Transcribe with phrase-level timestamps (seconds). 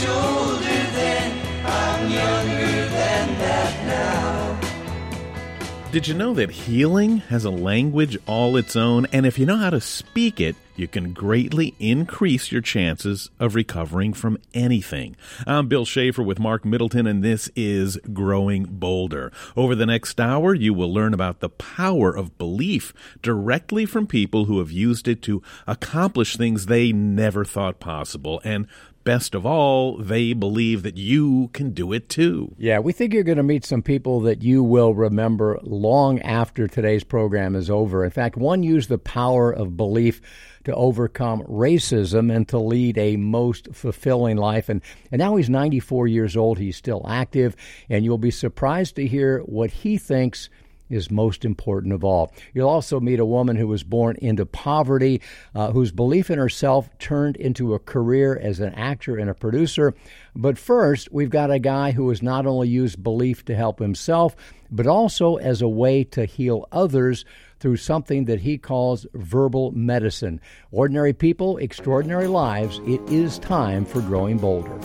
[0.00, 1.66] much older then.
[1.66, 4.60] I'm younger than that now.
[5.90, 9.06] Did you know that healing has a language all its own?
[9.06, 13.54] And if you know how to speak it, you can greatly increase your chances of
[13.54, 15.14] recovering from anything.
[15.46, 19.30] I'm Bill Schaefer with Marc Middleton, and this is Growing Bolder.
[19.56, 24.46] Over the next hour, you will learn about the power of belief directly from people
[24.46, 28.40] who have used it to accomplish things they never thought possible.
[28.42, 28.66] And
[29.10, 32.54] best of all, they believe that you can do it too.
[32.56, 36.68] Yeah, we think you're going to meet some people that you will remember long after
[36.68, 38.04] today's program is over.
[38.04, 40.20] In fact, one used the power of belief
[40.62, 44.68] to overcome racism and to lead a most fulfilling life.
[44.68, 46.60] And, and now he's 94 years old.
[46.60, 47.56] He's still active,
[47.88, 50.50] and you'll be surprised to hear what he thinks
[50.90, 52.32] is most important of all.
[52.52, 55.22] You'll also meet a woman who was born into poverty,
[55.54, 59.94] uh, whose belief in herself turned into a career as an actor and a producer.
[60.36, 64.36] But first, we've got a guy who has not only used belief to help himself,
[64.70, 67.24] but also as a way to heal others
[67.58, 70.40] through something that he calls verbal medicine.
[70.70, 72.80] Ordinary people, extraordinary lives.
[72.86, 74.78] It is time for Growing Bolder.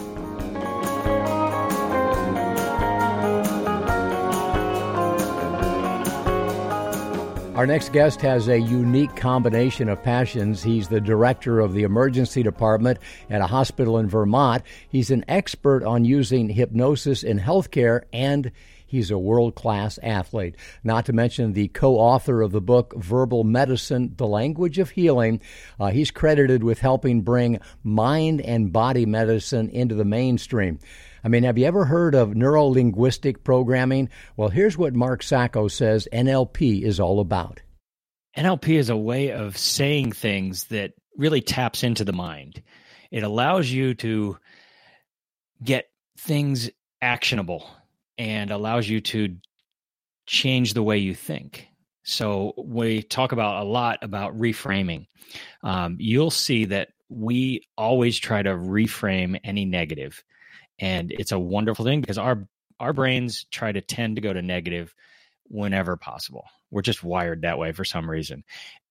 [7.56, 10.61] Our next guest has a unique combination of passions.
[10.61, 14.61] He's the director of the emergency department at a hospital in Vermont.
[14.89, 18.52] He's an expert on using hypnosis in healthcare and
[18.88, 20.56] He's a world class athlete.
[20.83, 25.42] Not to mention the co author of the book Verbal Medicine The Language of Healing.
[25.80, 30.80] Uh, he's credited with helping bring mind and body medicine into the mainstream.
[31.25, 34.09] I mean, have you ever heard of neuro linguistic programming?
[34.37, 37.63] Well, here's what Marc Sacco says NLP is all about.
[38.37, 42.61] NLP is a way of saying things that really taps into the mind.
[43.09, 44.37] It allows you to
[45.63, 46.69] get things
[47.01, 47.67] actionable
[48.19, 49.35] and allows you to
[50.27, 51.67] change the way you think.
[52.03, 55.08] So we talk about a lot about reframing.
[55.64, 60.23] Um, you'll see that we always try to reframe any negative
[60.80, 62.47] and it's a wonderful thing because our
[62.80, 64.93] our brains try to tend to go to negative
[65.47, 66.45] whenever possible.
[66.71, 68.43] We're just wired that way for some reason.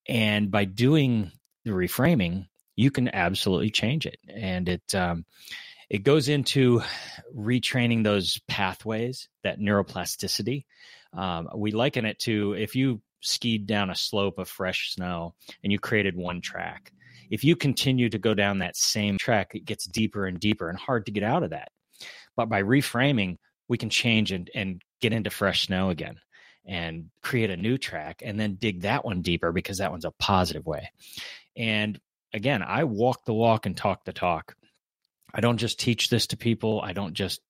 [0.09, 1.33] And by doing
[1.65, 2.47] the reframing,
[2.77, 4.19] you can absolutely change it.
[4.29, 5.25] And it um,
[5.91, 6.83] it goes into
[7.37, 10.65] retraining those pathways, that neuroplasticity.
[11.13, 15.73] Um, we liken it to if you skied down a slope of fresh snow and
[15.73, 16.93] you created one track.
[17.35, 20.79] If you continue to go down that same track, it gets deeper and deeper and
[20.79, 21.73] hard to get out of that.
[22.37, 26.19] But by reframing, we can change and, and get into fresh snow again
[26.65, 30.13] and create a new track and then dig that one deeper because that one's a
[30.13, 30.93] positive way.
[31.57, 31.99] And
[32.33, 34.55] again, I walk the walk and talk the talk.
[35.35, 37.41] I don't just teach this to people, I don't just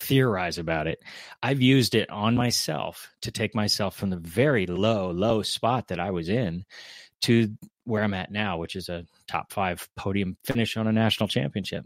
[0.00, 0.98] theorize about it.
[1.42, 5.98] I've used it on myself to take myself from the very low, low spot that
[5.98, 6.66] I was in
[7.22, 11.28] to where I'm at now, which is a top five podium finish on a national
[11.28, 11.84] championship.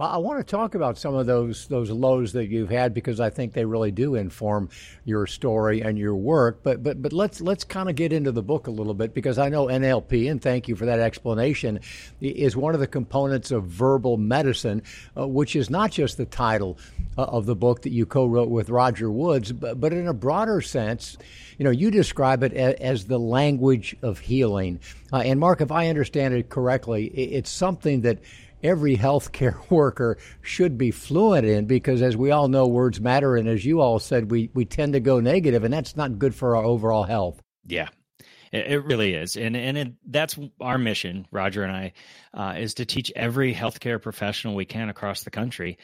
[0.00, 3.20] Well, I want to talk about some of those those lows that you've had because
[3.20, 4.70] I think they really do inform
[5.04, 6.62] your story and your work.
[6.62, 9.36] But but but let's let's kind of get into the book a little bit because
[9.36, 11.80] I know NLP and thank you for that explanation
[12.22, 14.82] is one of the components of verbal medicine,
[15.18, 16.78] uh, which is not just the title
[17.18, 20.62] uh, of the book that you co-wrote with Roger Woods, but, but in a broader
[20.62, 21.18] sense,
[21.58, 24.80] you know, you describe it as, as the language of healing.
[25.12, 28.20] Uh, and Marc, if I understand it correctly, it's something that
[28.62, 33.36] every healthcare worker should be fluent in because, as we all know, words matter.
[33.36, 36.34] And as you all said, we, we tend to go negative, and that's not good
[36.34, 37.40] for our overall health.
[37.66, 37.88] Yeah.
[38.52, 41.92] It, really is, and and it, that's our mission, Roger and I,
[42.34, 45.78] uh, is to teach every healthcare professional we can across the country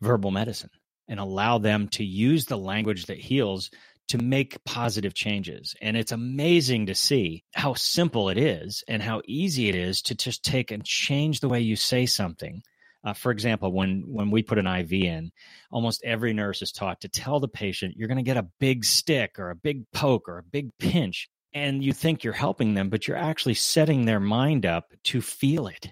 [0.00, 0.70] verbal medicine
[1.08, 3.70] and allow them to use the language that heals
[4.08, 5.74] to make positive changes.
[5.80, 10.14] And it's amazing to see how simple it is and how easy it is to
[10.14, 12.62] just take and change the way you say something.
[13.04, 15.32] Uh, for example, when when we put an IV in,
[15.70, 18.84] almost every nurse is taught to tell the patient you're going to get a big
[18.84, 22.90] stick or a big poke or a big pinch, and you think you're helping them,
[22.90, 25.90] but you're actually setting their mind up to feel it.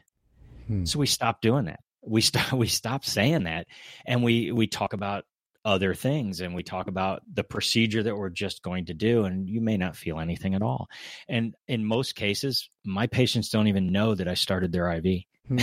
[0.68, 0.84] Hmm.
[0.84, 1.80] So we stop doing that.
[2.02, 3.66] We stop we stop saying that,
[4.06, 5.24] and we we talk about
[5.64, 9.48] other things and we talk about the procedure that we're just going to do and
[9.48, 10.88] you may not feel anything at all.
[11.28, 15.58] And in most cases my patients don't even know that i started their iv hmm.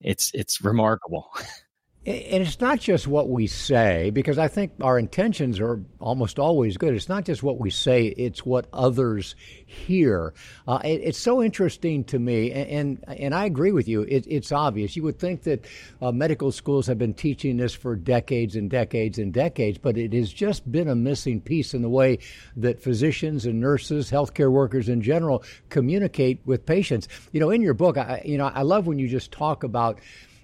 [0.00, 1.30] it's it's remarkable
[2.04, 6.76] And it's not just what we say, because I think our intentions are almost always
[6.76, 6.94] good.
[6.94, 10.34] It's not just what we say, it's what others hear.
[10.66, 14.02] Uh, it, it's so interesting to me, and, and, and I agree with you.
[14.02, 14.96] It, it's obvious.
[14.96, 15.64] You would think that
[16.00, 20.12] uh, medical schools have been teaching this for decades and decades and decades, but it
[20.12, 22.18] has just been a missing piece in the way
[22.56, 27.06] that physicians and nurses, healthcare workers in general, communicate with patients.
[27.30, 30.00] You know, in your book, I, you know, I love when you just talk about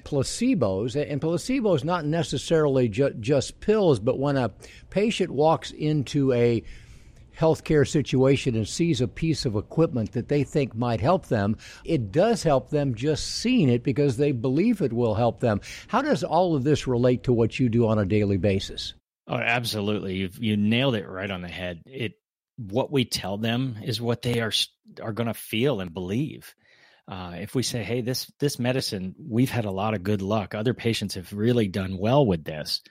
[0.09, 4.51] placebos, and placebos not necessarily ju- just pills, but when a
[4.91, 6.63] patient walks into a
[7.39, 12.11] healthcare situation and sees a piece of equipment that they think might help them, it
[12.11, 15.61] does help them just seeing it because they believe it will help them.
[15.87, 18.95] How does all of this relate to what you do on a daily basis?
[19.29, 20.17] Oh, absolutely.
[20.17, 21.83] You've you nailed it right on the head.
[21.87, 22.15] It
[22.57, 24.53] what we tell them is what they are
[25.01, 26.55] are going to feel and believe.
[27.09, 30.55] Uh, if we say, "Hey, this this medicine, we've had a lot of good luck.
[30.55, 32.83] Other patients have really done well with this,"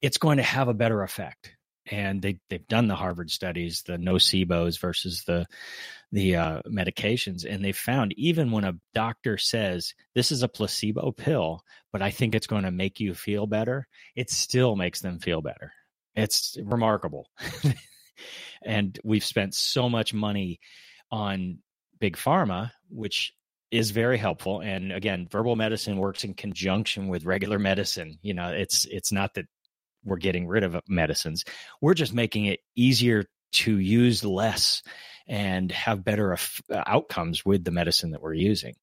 [0.00, 1.54] it's going to have a better effect.
[1.86, 5.46] And they they've done the Harvard studies, the nocebos versus the
[6.10, 11.12] the uh, medications, and they found even when a doctor says this is a placebo
[11.12, 11.62] pill,
[11.92, 13.86] but I think it's going to make you feel better,
[14.16, 15.72] it still makes them feel better.
[16.16, 17.28] It's remarkable.
[18.64, 20.60] and we've spent so much money
[21.10, 21.58] on
[22.00, 23.32] big pharma, which
[23.70, 28.48] is very helpful and again verbal medicine works in conjunction with regular medicine you know
[28.48, 29.46] it's it's not that
[30.04, 31.44] we're getting rid of medicines
[31.80, 34.82] we're just making it easier to use less
[35.28, 36.36] and have better
[36.86, 38.74] outcomes with the medicine that we're using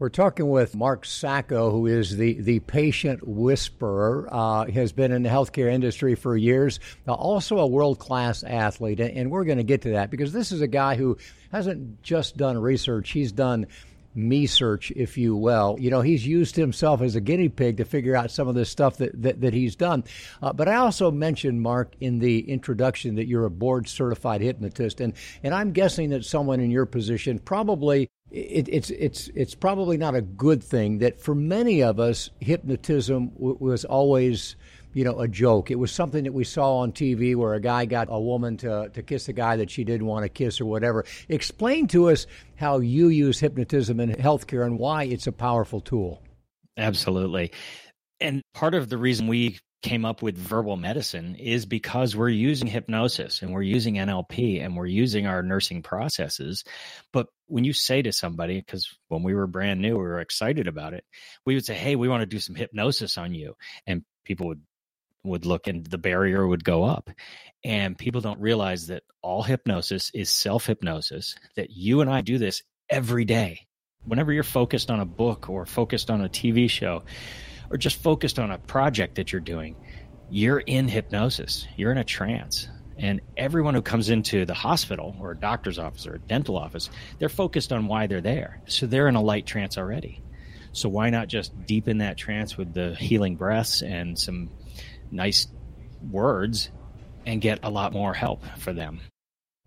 [0.00, 4.28] we're talking with Marc Sacco, who is the, the patient whisperer.
[4.28, 8.98] Uh, has been in the healthcare industry for years, uh, also a world class athlete.
[8.98, 11.16] And we're going to get to that because this is a guy who
[11.52, 13.68] hasn't just done research, he's done
[14.14, 15.76] me search, if you will.
[15.78, 18.70] You know, he's used himself as a guinea pig to figure out some of this
[18.70, 20.04] stuff that, that, that he's done.
[20.42, 25.00] Uh, but I also mentioned, Marc, in the introduction that you're a board certified hypnotist.
[25.00, 29.96] And, and I'm guessing that someone in your position probably it, it's it's it's probably
[29.96, 34.56] not a good thing that for many of us hypnotism w- was always
[34.94, 35.70] you know, a joke.
[35.70, 38.90] It was something that we saw on TV where a guy got a woman to,
[38.92, 41.04] to kiss a guy that she didn't want to kiss or whatever.
[41.28, 42.26] Explain to us
[42.56, 46.22] how you use hypnotism in healthcare and why it's a powerful tool.
[46.76, 47.52] Absolutely.
[48.20, 52.66] And part of the reason we came up with verbal medicine is because we're using
[52.66, 56.64] hypnosis and we're using NLP and we're using our nursing processes.
[57.12, 60.68] But when you say to somebody, because when we were brand new, we were excited
[60.68, 61.04] about it,
[61.44, 63.56] we would say, Hey, we want to do some hypnosis on you.
[63.86, 64.62] And people would
[65.24, 67.10] would look and the barrier would go up.
[67.64, 72.38] And people don't realize that all hypnosis is self hypnosis, that you and I do
[72.38, 73.66] this every day.
[74.04, 77.02] Whenever you're focused on a book or focused on a TV show
[77.70, 79.76] or just focused on a project that you're doing,
[80.30, 82.68] you're in hypnosis, you're in a trance.
[82.98, 86.90] And everyone who comes into the hospital or a doctor's office or a dental office,
[87.18, 88.60] they're focused on why they're there.
[88.66, 90.22] So they're in a light trance already.
[90.72, 94.50] So why not just deepen that trance with the healing breaths and some
[95.14, 95.46] nice
[96.10, 96.70] words
[97.26, 99.00] and get a lot more help for them.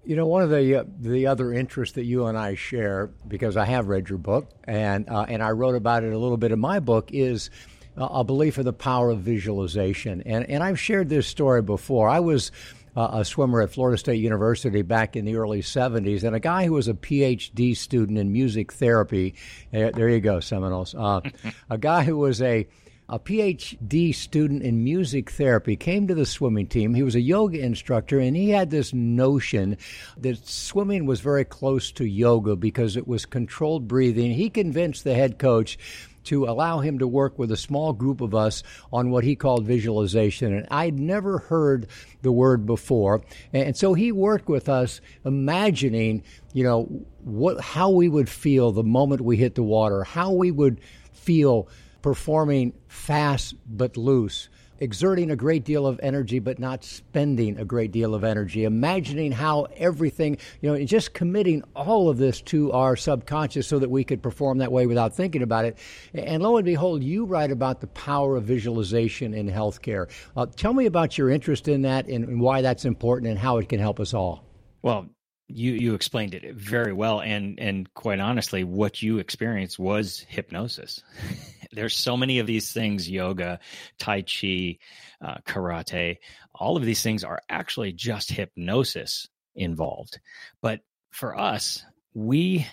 [0.05, 3.57] You know, one of the uh, the other interests that you and I share, because
[3.57, 6.51] I have read your book and uh, and I wrote about it a little bit
[6.51, 7.49] in my book, is
[7.97, 10.21] a belief in the power of visualization.
[10.21, 12.07] And and I've shared this story before.
[12.07, 12.51] I was
[12.95, 16.65] uh, a swimmer at Florida State University back in the early 70s, and a guy
[16.65, 19.35] who was a PhD student in music therapy.
[19.71, 20.95] There you go, Seminoles.
[20.95, 21.21] Uh,
[21.69, 22.67] a guy who was a
[23.09, 26.94] a PhD student in music therapy, came to the swimming team.
[26.94, 29.78] He was a yoga instructor, and he had this notion
[30.18, 34.31] that swimming was very close to yoga because it was controlled breathing.
[34.33, 35.78] He convinced the head coach
[36.26, 38.61] to allow him to work with a small group of us
[38.92, 40.54] on what he called visualization.
[40.54, 41.87] And I'd never heard
[42.21, 43.21] the word before.
[43.54, 48.83] And so he worked with us imagining, you know, what, how we would feel the
[48.83, 50.81] moment we hit the water, how we would
[51.14, 51.69] feel
[52.07, 54.47] performing fast but loose,
[54.80, 59.30] exerting a great deal of energy but not spending a great deal of energy, imagining
[59.30, 64.06] how everything, you know, just committing all of this to our subconscious so that we
[64.06, 65.78] could perform that way without thinking about it.
[66.14, 70.09] And lo and behold, you write about the power of visualization in healthcare.
[70.37, 73.57] Uh, tell me about your interest in that and, and why that's important and how
[73.57, 74.45] it can help us all.
[74.81, 75.09] Well,
[75.49, 81.02] you you explained it very well and and quite honestly what you experienced was hypnosis
[81.71, 83.59] there's so many of these things yoga
[84.00, 84.78] tai chi
[85.21, 86.18] uh, karate
[86.54, 90.19] all of these things are actually just hypnosis involved.
[90.62, 90.81] But
[91.12, 91.83] for us
[92.14, 92.68] we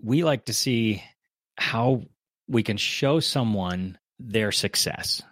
[0.00, 1.02] we like to see
[1.56, 2.02] how
[2.48, 5.22] we can show someone their success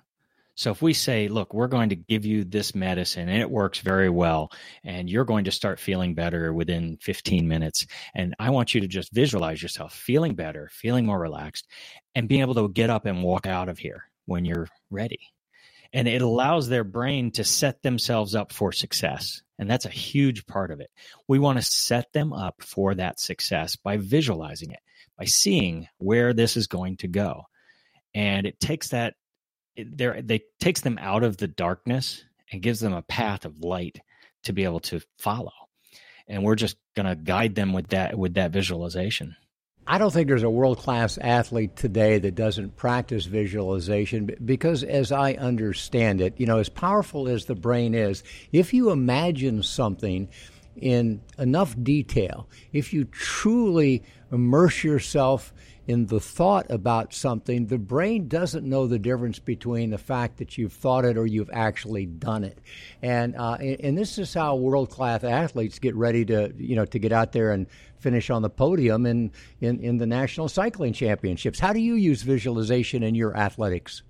[0.61, 3.79] So if we say, look, we're going to give you this medicine and it works
[3.79, 4.53] very well,
[4.85, 7.87] and you're going to start feeling better within 15 minutes.
[8.15, 11.67] And I want you to just visualize yourself feeling better, feeling more relaxed,
[12.15, 15.21] and being able to get up and walk out of here when you're ready.
[15.95, 19.41] And it allows their brain to set themselves up for success.
[19.59, 20.91] And that's a huge part of it.
[21.27, 24.81] We want to set them up for that success by visualizing it,
[25.17, 27.45] by seeing where this is going to go.
[28.13, 29.15] And it takes that
[29.85, 34.01] there they takes them out of the darkness and gives them a path of light
[34.45, 35.53] to be able to follow.
[36.27, 39.37] And we're just going to guide them with that with that visualization.
[39.87, 45.11] I don't think there's a world class athlete today that doesn't practice visualization because, as
[45.11, 48.23] I understand it, you know, as powerful as the brain is,
[48.53, 50.29] if you imagine something
[50.77, 55.53] in enough detail, if you truly immerse yourself
[55.91, 60.57] in the thought about something, the brain doesn't know the difference between the fact that
[60.57, 62.59] you've thought it or you've actually done it.
[63.03, 66.99] And uh, and this is how world class athletes get ready to you know to
[67.01, 67.67] get out there and
[67.99, 71.59] finish on the podium in, in in the national cycling championships.
[71.59, 74.03] How do you use visualization in your athletics?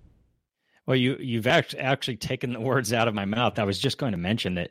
[0.86, 3.58] Well, you you've actually taken the words out of my mouth.
[3.58, 4.68] I was just going to mention that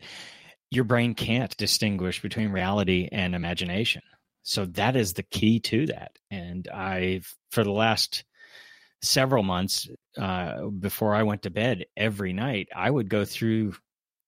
[0.70, 4.04] your brain can't distinguish between reality and imagination
[4.50, 8.24] so that is the key to that and i've for the last
[9.02, 9.88] several months
[10.18, 13.74] uh, before i went to bed every night i would go through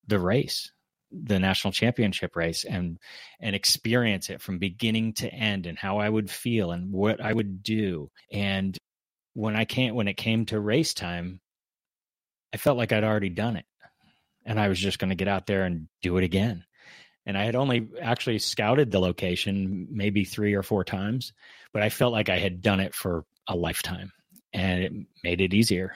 [0.07, 0.71] the race
[1.11, 2.99] the national championship race and
[3.39, 7.33] and experience it from beginning to end and how i would feel and what i
[7.33, 8.77] would do and
[9.33, 11.41] when i can't when it came to race time
[12.53, 13.65] i felt like i'd already done it
[14.45, 16.63] and i was just going to get out there and do it again
[17.25, 21.33] and I had only actually scouted the location maybe three or four times,
[21.73, 24.11] but I felt like I had done it for a lifetime,
[24.53, 25.95] and it made it easier.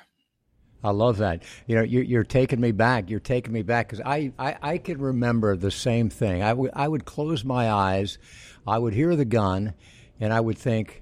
[0.84, 1.44] I love that.
[1.66, 3.10] You know, you're, you're taking me back.
[3.10, 6.44] You're taking me back because I, I, I can remember the same thing.
[6.44, 8.20] I, w- I would close my eyes,
[8.68, 9.74] I would hear the gun,
[10.20, 11.02] and I would think,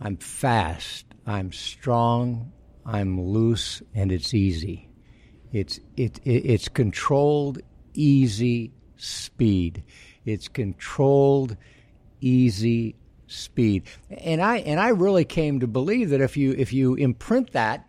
[0.00, 2.52] I'm fast, I'm strong,
[2.86, 4.88] I'm loose, and it's easy.
[5.52, 7.58] It's, it, it, it's controlled,
[7.92, 9.82] easy, speed.
[10.24, 11.56] It's controlled,
[12.20, 13.84] easy speed.
[14.10, 17.86] And I and I really came to believe that if you if you imprint that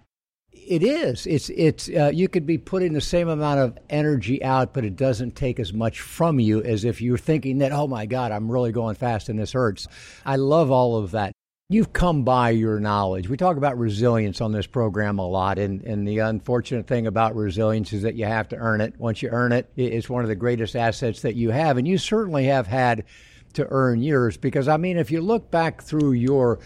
[0.51, 1.25] it is.
[1.25, 4.95] It's it's uh, you could be putting the same amount of energy out, but it
[4.95, 8.51] doesn't take as much from you as if you're thinking that, oh my God, I'm
[8.51, 9.87] really going fast and this hurts.
[10.25, 11.33] I love all of that
[11.71, 13.29] you've come by your knowledge.
[13.29, 17.33] We talk about resilience on this program a lot, and, and the unfortunate thing about
[17.33, 18.93] resilience is that you have to earn it.
[18.99, 21.97] Once you earn it, it's one of the greatest assets that you have, and you
[21.97, 23.05] certainly have had
[23.53, 26.59] to earn yours because, I mean, if you look back through your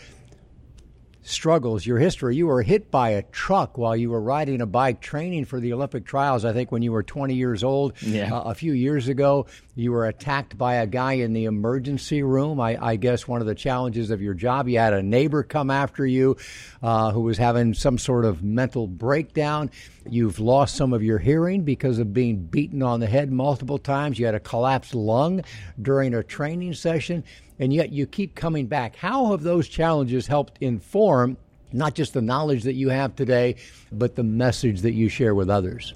[1.25, 2.36] struggles, your history.
[2.36, 5.74] You were hit by a truck while you were riding a bike training for the
[5.74, 7.94] Olympic trials, I think when you were 20 years old.
[8.01, 8.34] Yeah.
[8.34, 12.60] Uh, a few years ago, you were attacked by a guy in the emergency room.
[12.60, 15.70] I, I, guess one of the challenges of your job, you had a neighbor come
[15.70, 16.38] after you
[16.82, 19.72] uh, who was having some sort of mental breakdown.
[20.08, 24.20] You've lost some of your hearing because of being beaten on the head multiple times.
[24.20, 25.44] You had a collapsed lung
[25.82, 27.24] during a training session
[27.59, 28.95] and yet you keep coming back.
[28.95, 31.38] How have those challenges helped inform
[31.71, 33.55] not just the knowledge that you have today,
[33.91, 35.93] but the message that you share with others?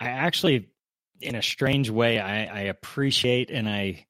[0.00, 0.68] I actually,
[1.20, 4.06] in a strange way, I, I appreciate and I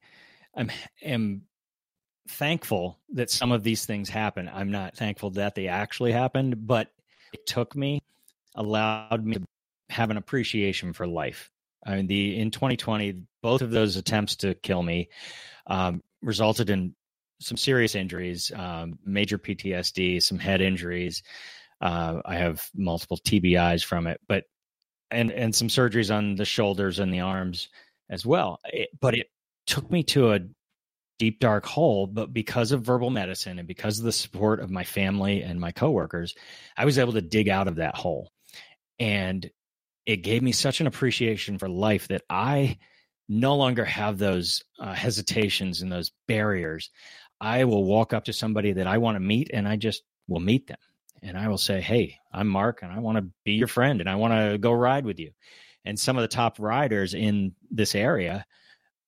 [0.55, 0.71] I'm,
[1.03, 1.43] am
[2.29, 4.49] thankful that some of these things happen.
[4.51, 6.91] I'm not thankful that they actually happened, but
[7.33, 8.01] it took me,
[8.55, 9.45] allowed me to
[9.89, 11.51] have an appreciation for life.
[11.85, 15.09] I mean, the in 2020, both of those attempts to kill me
[15.67, 16.95] um, resulted in
[17.39, 21.23] some serious injuries, um, major PTSD, some head injuries.
[21.81, 24.45] Uh, I have multiple TBIs from it, but
[25.11, 27.69] and and some surgeries on the shoulders and the arms
[28.09, 28.59] as well.
[28.65, 29.27] It, but it
[29.67, 30.39] took me to a
[31.19, 32.07] deep dark hole.
[32.07, 35.71] But because of verbal medicine and because of the support of my family and my
[35.71, 36.35] coworkers,
[36.77, 38.31] I was able to dig out of that hole,
[38.99, 39.49] and
[40.05, 42.77] it gave me such an appreciation for life that I
[43.27, 46.89] no longer have those uh, hesitations and those barriers.
[47.41, 50.39] I will walk up to somebody that I want to meet and I just will
[50.39, 50.77] meet them.
[51.21, 54.09] And I will say, Hey, I'm Marc and I want to be your friend and
[54.09, 55.31] I want to go ride with you.
[55.83, 58.45] And some of the top riders in this area,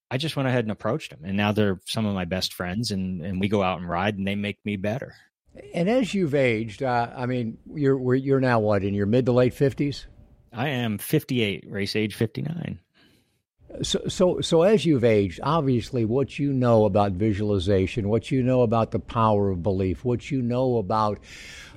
[0.10, 1.22] I just went ahead and approached them.
[1.24, 4.18] And now they're some of my best friends and, and we go out and ride
[4.18, 5.16] and they make me better.
[5.74, 9.32] And as you've aged, uh, I mean, you're, you're now what, in your mid to
[9.32, 10.06] late 50s?
[10.54, 12.80] I am 58, race age 59
[13.82, 18.62] So, so, so as you've aged, obviously, what you know about visualization, what you know
[18.62, 21.20] about the power of belief, what you know about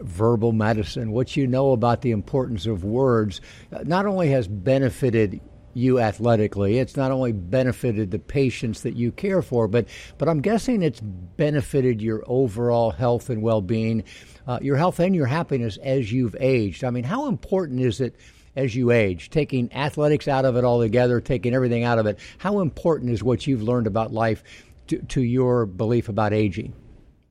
[0.01, 3.41] verbal medicine, what you know about the importance of words,
[3.85, 5.41] not only has benefited
[5.75, 6.79] you athletically.
[6.79, 9.87] It's not only benefited the patients that you care for, but
[10.19, 14.05] but I'm guessing it's benefited your overall health and well-being,
[14.47, 16.83] uh, your health and your happiness as you've aged.
[16.83, 18.17] I mean, how important is it?
[18.61, 22.61] As you age, taking athletics out of it altogether, taking everything out of it, how
[22.61, 24.43] important is what you've learned about life
[24.89, 26.75] to, to your belief about aging?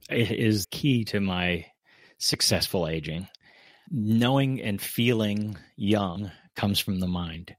[0.10, 1.66] It is key to my
[2.18, 3.28] successful aging.
[3.92, 7.56] Knowing and feeling young comes from the mind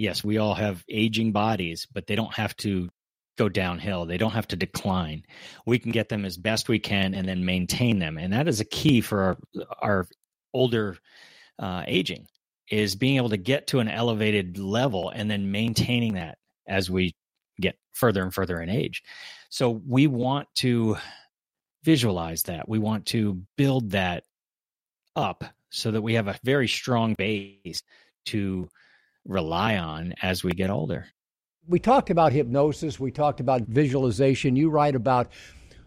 [0.00, 2.88] yes, we all have aging bodies, but they don't have to
[3.36, 4.06] go downhill.
[4.06, 5.24] They don't have to decline.
[5.66, 8.18] We can get them as best we can and then maintain them.
[8.18, 9.38] And that is a key for our,
[9.80, 10.08] our
[10.52, 10.98] older
[11.58, 12.26] uh, aging
[12.70, 17.12] is being able to get to an elevated level and then maintaining that as we
[17.60, 19.02] get further and further in age.
[19.48, 20.96] So we want to
[21.82, 22.68] visualize that.
[22.68, 24.24] We want to build that
[25.16, 27.82] up so that we have a very strong base
[28.26, 28.68] to
[29.26, 31.06] rely on as we get older.
[31.66, 34.56] We talked about hypnosis, we talked about visualization.
[34.56, 35.30] You write about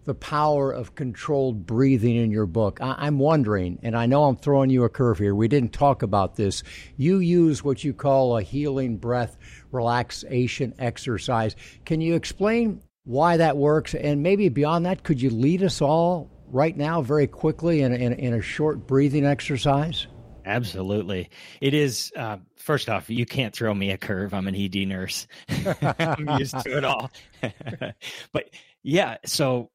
[0.05, 2.79] the power of controlled breathing in your book.
[2.81, 6.03] I- am wondering, and I know I'm throwing you a curve here, we didn't talk
[6.03, 6.63] about this.
[6.98, 9.38] You use what you call a healing breath
[9.72, 11.55] relaxation exercise.
[11.86, 13.95] Can you explain why that works?
[13.95, 18.13] And maybe beyond that, could you lead us all right now, very quickly, in, in,
[18.13, 20.07] in a short breathing exercise?
[20.45, 21.29] Absolutely.
[21.62, 24.33] It is, uh, first off, you can't throw me a curve.
[24.33, 25.27] I'm an ED nurse.
[25.81, 27.12] I'm used to it all.
[28.31, 28.50] but
[28.83, 29.72] yeah, so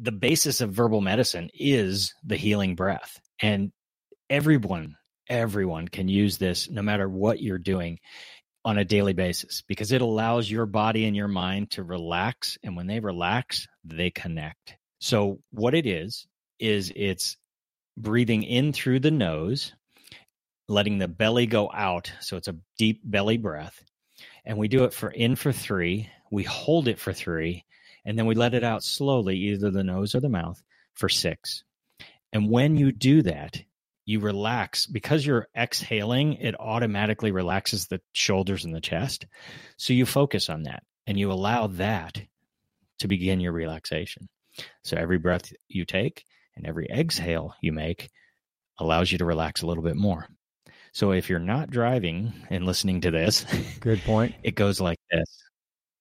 [0.00, 3.20] the basis of verbal medicine is the healing breath.
[3.40, 3.72] And
[4.28, 4.96] everyone,
[5.28, 7.98] everyone can use this no matter what you're doing
[8.64, 12.58] on a daily basis because it allows your body and your mind to relax.
[12.62, 14.76] And when they relax, they connect.
[15.00, 16.26] So, what it is,
[16.58, 17.36] is it's
[17.96, 19.72] breathing in through the nose
[20.70, 22.12] letting the belly go out.
[22.20, 23.82] So it's a deep belly breath.
[24.44, 26.08] And we do it for in for three.
[26.30, 27.64] We hold it for three.
[28.04, 30.62] And then we let it out slowly, either the nose or the mouth,
[30.94, 31.64] for six.
[32.32, 33.62] And when you do that,
[34.04, 39.26] you relax because you're exhaling, it automatically relaxes the shoulders and the chest.
[39.76, 42.20] So you focus on that and you allow that
[43.00, 44.28] to begin your relaxation.
[44.82, 46.24] So every breath you take
[46.56, 48.10] and every exhale you make
[48.78, 50.26] allows you to relax a little bit more.
[50.92, 53.44] So if you're not driving and listening to this,
[53.80, 54.34] good point.
[54.42, 55.42] It goes like this.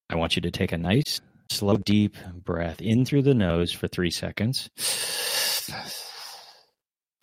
[0.10, 3.88] I want you to take a nice, slow, deep breath in through the nose for
[3.88, 4.70] three seconds.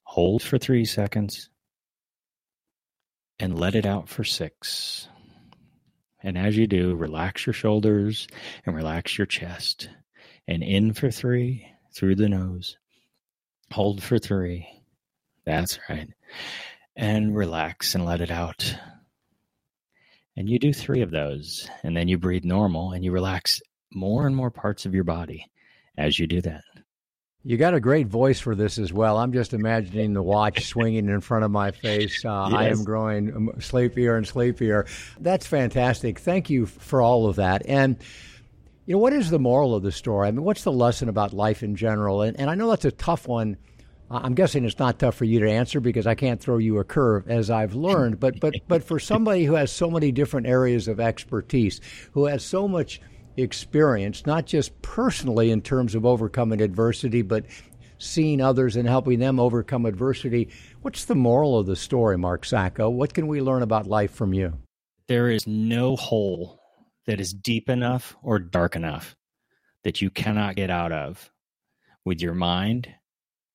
[0.05, 1.51] Hold for three seconds
[3.39, 5.09] and let it out for six.
[6.23, 8.27] And as you do, relax your shoulders
[8.65, 9.89] and relax your chest.
[10.49, 12.79] And in for three through the nose.
[13.73, 14.69] Hold for three.
[15.45, 16.09] That's right
[16.97, 18.75] and relax and let it out.
[20.37, 23.61] And you do three of those, and then you breathe normal and you relax
[23.97, 25.51] more and more parts of your body
[25.99, 26.63] as you do that.
[27.43, 29.19] You got a great voice for this as well.
[29.19, 32.25] I'm just imagining the watch swinging in front of my face.
[32.25, 32.59] Uh, yes.
[32.59, 34.87] I am growing um, sleepier and sleepier.
[35.21, 36.19] That's fantastic.
[36.19, 37.63] Thank you for all of that.
[37.67, 37.97] And
[38.85, 40.29] you know, what is the moral of the story?
[40.29, 42.23] I mean, what's the lesson about life in general?
[42.23, 43.57] And, and I know that's a tough one
[44.09, 46.85] I'm guessing it's not tough for you to answer because I can't throw you a
[46.85, 48.21] curve, as I've learned.
[48.21, 51.81] But but but for somebody who has so many different areas of expertise,
[52.13, 53.01] who has so much
[53.37, 57.44] experience, not just personally in terms of overcoming adversity, but
[57.99, 60.49] seeing others and helping them overcome adversity.
[60.83, 62.90] What's the moral of the story, Marc Sacco?
[62.90, 64.55] What can we learn about life from you?
[65.09, 66.61] There is no hole
[67.07, 69.16] that is deep enough or dark enough
[69.85, 71.31] that you cannot get out of
[72.05, 72.88] with your mind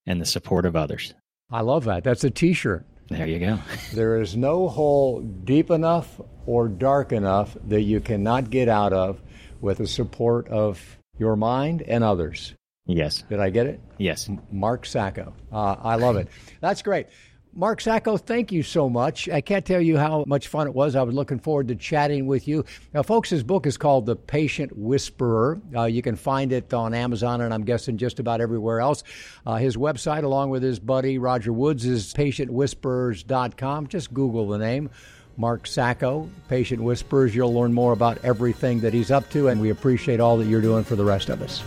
[0.06, 1.14] and the support of others.
[1.50, 2.04] I love that.
[2.04, 2.86] That's a t shirt.
[3.10, 3.60] There you go.
[3.94, 9.22] there is no hole deep enough or dark enough that you cannot get out of
[9.62, 12.56] with the support of your mind and others.
[12.86, 13.24] Yes.
[13.30, 13.80] Did I get it?
[13.98, 14.30] Yes.
[14.52, 15.34] Marc Sacco.
[15.52, 16.28] Uh, I love it.
[16.60, 17.08] That's great.
[17.54, 19.28] Marc Sacco, thank you so much.
[19.28, 20.96] I can't tell you how much fun it was.
[20.96, 22.64] I was looking forward to chatting with you.
[22.94, 25.62] Now, folks, his book is called The Patient Whisperer.
[25.76, 29.04] Uh, you can find it on Amazon and I'm guessing just about everywhere else.
[29.46, 33.88] Uh, his website, along with his buddy Roger Woods, is patientwhisperers.com.
[33.88, 34.90] Just Google the name.
[35.38, 37.34] Marc Sacco, Patient Whispers.
[37.34, 40.62] You'll learn more about everything that he's up to, and we appreciate all that you're
[40.62, 41.64] doing for the rest of us.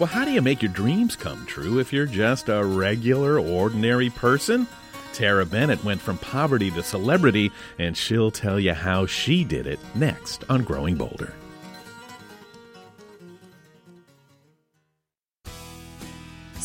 [0.00, 4.08] Well, how do you make your dreams come true if you're just a regular, ordinary
[4.08, 4.66] person?
[5.12, 9.78] Terrah Bennett went from poverty to celebrity, and she'll tell you how she did it
[9.94, 11.34] next on Growing Bolder.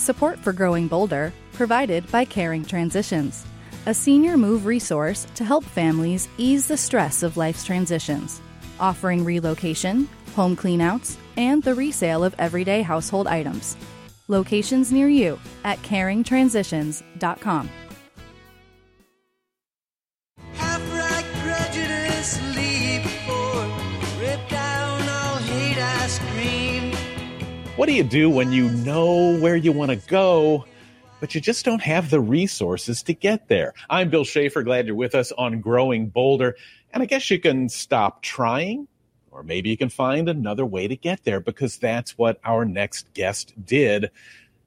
[0.06, 3.44] Support for Growing Bolder provided by Caring Transitions,
[3.88, 8.40] a senior move resource to help families ease the stress of life's transitions,
[8.80, 13.76] offering relocation, home cleanouts, and the resale of everyday household items.
[14.28, 17.70] Locations near you at caringtransitions.com.
[27.76, 30.64] What do you do when you know where you want to go,
[31.20, 33.74] but you just don't have the resources to get there?
[33.90, 34.64] I'm Bill Schaefer.
[34.64, 36.56] Glad you're with us on Growing Bolder.
[36.94, 38.88] And I guess you can stop trying,
[39.30, 43.14] or maybe you can find another way to get there because that's what our next
[43.14, 44.10] guest did.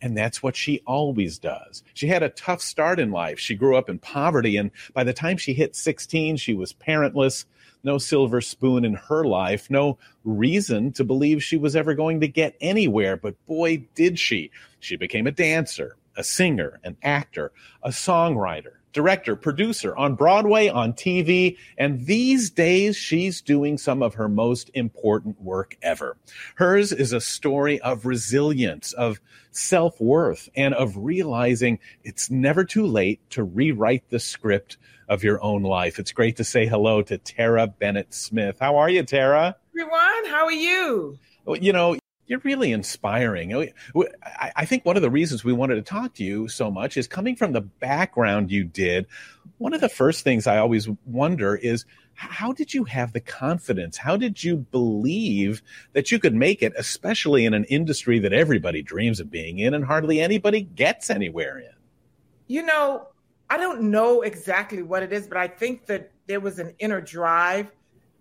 [0.03, 1.83] And that's what she always does.
[1.95, 3.39] She had a tough start in life.
[3.39, 7.47] She grew up in poverty, and by the time she hit 16, she was parentless,
[7.83, 12.29] no silver spoon in her life, no reason to believe she was ever going to
[12.29, 13.17] get anywhere.
[13.17, 14.51] But boy, did she.
[14.81, 20.93] She became a dancer, a singer, an actor, a songwriter, director, producer on Broadway, on
[20.93, 26.17] TV, and these days she's doing some of her most important work ever.
[26.57, 29.21] Hers is a story of resilience, of
[29.53, 35.41] self worth, and of realizing it's never too late to rewrite the script of your
[35.45, 36.01] own life.
[36.01, 38.57] It's great to say hello to Terrah Bennett Smith.
[38.59, 39.55] How are you, Terrah?
[39.71, 40.25] everyone.
[40.27, 41.21] How are you?
[41.45, 41.97] Well, You know,
[42.29, 43.53] you're really inspiring.
[43.55, 43.67] Oh,
[44.25, 46.97] I I think one of the reasons we wanted to talk to you so much
[46.97, 49.07] is coming from the background you did.
[49.57, 53.97] One of the first things I always wonder is how did you have the confidence?
[53.97, 55.63] How did you believe
[55.95, 59.73] that you could make it, especially in an industry that everybody dreams of being in
[59.73, 61.71] and hardly anybody gets anywhere in?
[62.47, 63.09] You know,
[63.49, 67.01] I don't know exactly what it is, but I think that there was an inner
[67.01, 67.71] drive.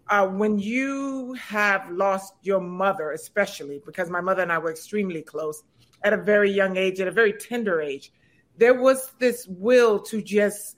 [0.09, 5.21] Uh, when you have lost your mother, especially because my mother and I were extremely
[5.21, 5.63] close
[6.03, 8.11] at a very young age, at a very tender age,
[8.57, 10.77] there was this will to just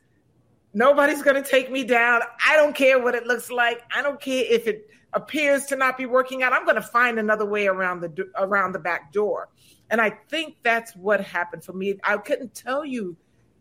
[0.74, 2.22] nobody's going to take me down.
[2.48, 3.82] I don't care what it looks like.
[3.94, 6.54] I don't care if it appears to not be working out.
[6.54, 9.50] I'm going to find another way around the around the back door.
[9.90, 11.96] And I think that's what happened for me.
[12.04, 13.18] I couldn't tell you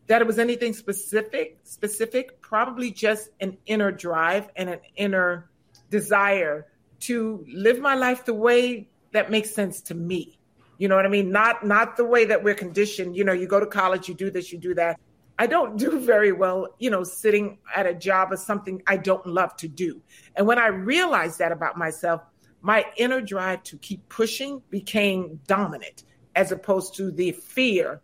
[0.08, 5.47] that it was anything specific, specific, probably just an inner drive and an inner
[5.90, 6.66] desire
[7.00, 10.38] to live my life the way that makes sense to me.
[10.78, 11.32] You know what I mean?
[11.32, 13.16] Not not the way that we're conditioned.
[13.16, 14.98] You know, you go to college, you do this, you do that.
[15.38, 19.24] I don't do very well, you know, sitting at a job or something I don't
[19.24, 20.00] love to do.
[20.34, 22.22] And when I realized that about myself,
[22.60, 28.00] my inner drive to keep pushing became dominant as opposed to the fear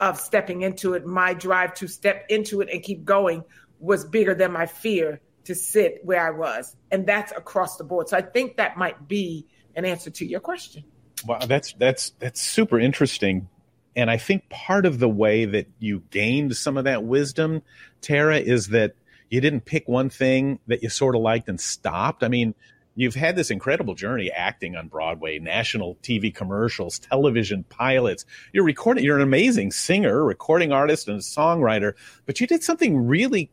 [0.00, 1.04] of stepping into it.
[1.06, 3.44] My drive to step into it and keep going
[3.78, 6.76] was bigger than my fear to sit where I was.
[6.90, 8.08] And that's across the board.
[8.08, 10.84] So I think that might be an answer to your question.
[11.26, 13.48] Wow, that's that's that's super interesting.
[13.94, 17.62] And I think part of the way that you gained some of that wisdom,
[18.00, 18.94] Terrah, is that
[19.28, 22.22] you didn't pick one thing that you sort of liked and stopped.
[22.22, 22.54] I mean,
[22.94, 28.24] you've had this incredible journey acting on Broadway, national TV commercials, television pilots.
[28.52, 31.94] You're recording, you're an amazing singer, recording artist, and songwriter,
[32.26, 33.50] but you did something really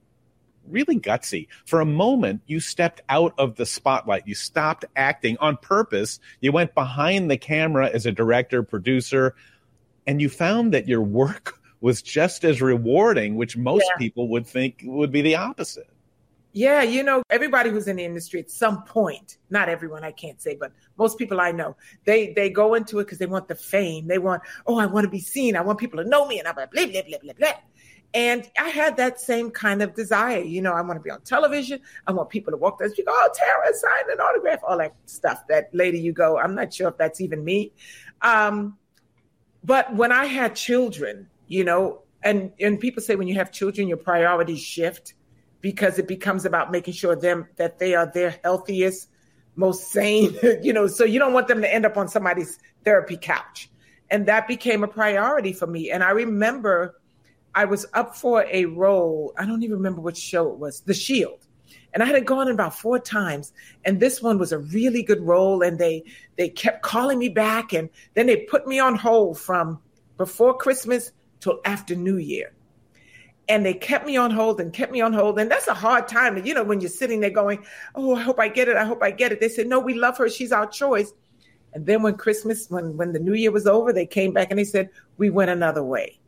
[0.69, 1.47] really gutsy.
[1.65, 4.27] For a moment, you stepped out of the spotlight.
[4.27, 6.19] You stopped acting on purpose.
[6.41, 9.35] You went behind the camera as a director, producer,
[10.07, 13.97] and you found that your work was just as rewarding, which most Yeah.
[13.97, 15.87] people would think would be the opposite.
[16.51, 20.41] Yeah, you know, everybody who's in the industry at some point, not everyone I can't
[20.41, 23.53] say, but most people I know, they they go into it because they want the
[23.55, 24.07] fame.
[24.07, 25.55] They want, oh, I want to be seen.
[25.55, 27.51] I want people to know me and I'm blah blah blah blah blah blah.
[28.13, 30.39] And I had that same kind of desire.
[30.39, 31.79] You know, I want to be on television.
[32.07, 35.43] I want people to walk the street, oh, Terrah signed an autograph, all that stuff.
[35.47, 37.71] That lady you go, I'm not sure if that's even me.
[38.21, 38.77] Um,
[39.63, 43.87] but when I had children, you know, and and people say when you have children,
[43.87, 45.13] your priorities shift
[45.61, 49.09] because it becomes about making sure them that they are their healthiest,
[49.55, 53.17] most sane, you know, so you don't want them to end up on somebody's therapy
[53.17, 53.69] couch.
[54.09, 55.91] And that became a priority for me.
[55.91, 56.98] And I remember
[57.55, 59.33] I was up for a role.
[59.37, 61.45] I don't even remember which show it was, The Shield.
[61.93, 63.51] And I had gone in about four times,
[63.83, 65.63] and this one was a really good role.
[65.63, 66.03] And they
[66.37, 69.79] they kept calling me back, and then they put me on hold from
[70.17, 72.53] before Christmas till after New Year
[73.49, 75.39] and they kept me on hold and kept me on hold.
[75.39, 78.39] And that's a hard time, you know, when you're sitting there going, Oh, I hope
[78.39, 78.77] I get it.
[78.77, 79.41] I hope I get it.
[79.41, 80.29] They said, No, we love her.
[80.29, 81.11] She's our choice.
[81.73, 84.59] And then when Christmas, when when the New Year was over, they came back and
[84.59, 86.18] they said we went another way.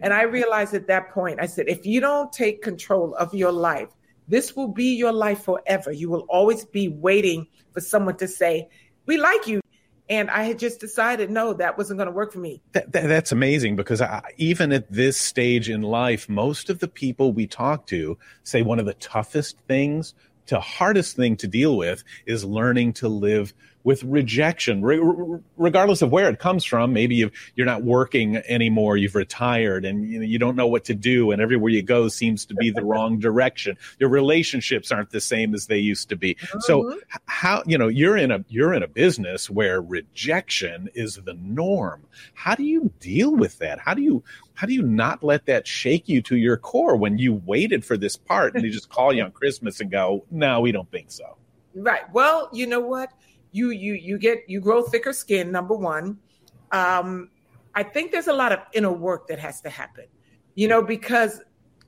[0.00, 3.52] And I realized at that point, I said, if you don't take control of your
[3.52, 3.88] life,
[4.28, 5.92] this will be your life forever.
[5.92, 8.68] You will always be waiting for someone to say,
[9.06, 9.60] we like you.
[10.08, 12.60] And I had just decided, no, that wasn't going to work for me.
[12.72, 16.88] That, that, that's amazing because I, even at this stage in life, most of the
[16.88, 20.14] people we talk to say one of the toughest things
[20.46, 26.10] to hardest thing to deal with is learning to live with rejection, re- regardless of
[26.12, 26.92] where it comes from.
[26.92, 30.84] Maybe you are not working anymore, you've retired, and you, know, you don't know what
[30.84, 33.76] to do, and everywhere you go seems to be the wrong direction.
[33.98, 36.34] Your relationships aren't the same as they used to be.
[36.34, 36.60] Mm-hmm.
[36.60, 41.34] So how you know you're in a you're in a business where rejection is the
[41.34, 42.02] norm.
[42.34, 43.78] How do you deal with that?
[43.78, 44.22] How do you
[44.60, 47.96] how do you not let that shake you to your core when you waited for
[47.96, 51.10] this part and they just call you on Christmas and go, no, we don't think
[51.10, 51.38] so.
[51.74, 52.02] Right.
[52.12, 53.10] Well, you know what?
[53.52, 56.18] You you you get you grow thicker skin number one.
[56.72, 57.30] Um
[57.74, 60.04] i think there's a lot of inner work that has to happen
[60.56, 61.40] you know because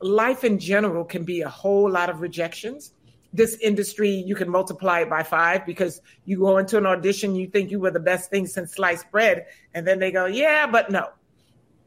[0.02, 2.92] life in general can be a whole lot of rejections.
[3.32, 7.46] This industry you can multiply it by five because you go into an audition you
[7.48, 10.90] think you were the best thing since sliced bread and then they go yeah but
[10.90, 11.08] no.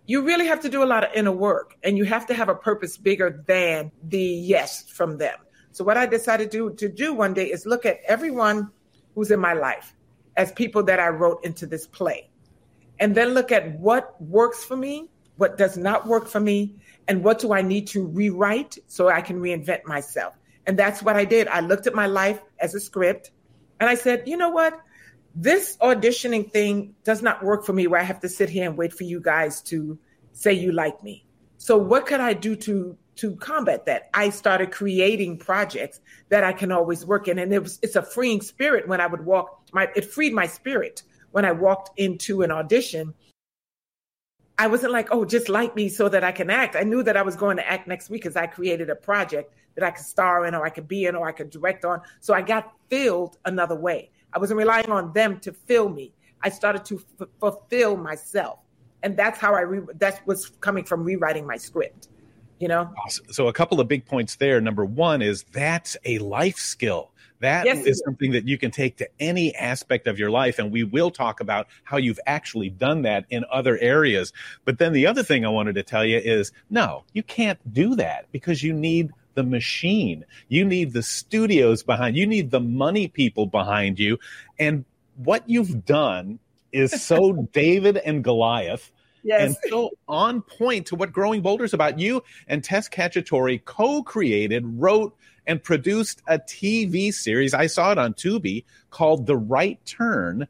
[0.08, 2.50] You really have to do a lot of inner work and you have to have
[2.50, 5.38] a purpose bigger than the yes from them.
[5.72, 8.72] So what i decided to, to do one day is look at everyone
[9.16, 9.96] who's in my life
[10.38, 12.30] as people that I wrote into this play.
[13.00, 16.76] And then look at what works for me, what does not work for me,
[17.08, 20.36] and what do I need to rewrite so I can reinvent myself.
[20.66, 21.48] And that's what I did.
[21.48, 23.32] I looked at my life as a script
[23.80, 24.80] and I said, you know what?
[25.36, 28.78] This auditioning thing does not work for me where I have to sit here and
[28.78, 30.00] wait for you guys to
[30.32, 31.26] say you like me.
[31.58, 34.10] So what could I do to to combat that.
[34.14, 37.40] I started creating projects that I can always work in.
[37.40, 40.48] And it was it's a freeing spirit when I would walk my it freed my
[40.48, 43.14] spirit when I walked into an audition.
[44.58, 46.78] I wasn't like, oh, just like me so that I can act.
[46.78, 49.54] I knew that I was going to act next week because I created a project
[49.76, 52.02] that I could star in or I could be in or I could direct on.
[52.22, 54.12] So I got filled another way.
[54.32, 56.14] I wasn't relying on them to fill me.
[56.42, 58.60] I started to f- fulfill myself.
[59.04, 62.08] And that's how I, re- that was coming from rewriting my script
[62.60, 62.94] you know?
[63.32, 64.62] So a couple of big points there.
[64.62, 67.12] Number one is that's a life skill.
[67.42, 68.02] That yes, is.
[68.06, 71.42] something that you can take to any aspect of your life and we will talk
[71.42, 74.32] about how you've actually done that in other areas.
[74.64, 77.96] But then the other thing i wanted to tell you is no you can't do
[77.96, 80.26] that because you need the machine.
[80.48, 84.18] You need the studios behind you need the money people behind you.
[84.58, 84.86] And
[85.18, 86.40] what you've done
[86.72, 88.92] is so david and goliath
[89.26, 89.42] Yes.
[89.42, 91.98] And so on point to what Growing Bolder's about.
[91.98, 97.54] You and Tess Cacciatore co-created, wrote, and produced a TV series.
[97.54, 100.48] I saw it on Tubi called The Right Turn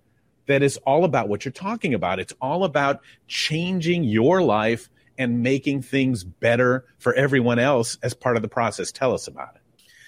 [0.48, 2.20] that is all about what you're talking about.
[2.20, 8.36] It's all about changing your life and making things better for everyone else as part
[8.36, 8.92] of the process.
[8.92, 9.62] Tell us about it.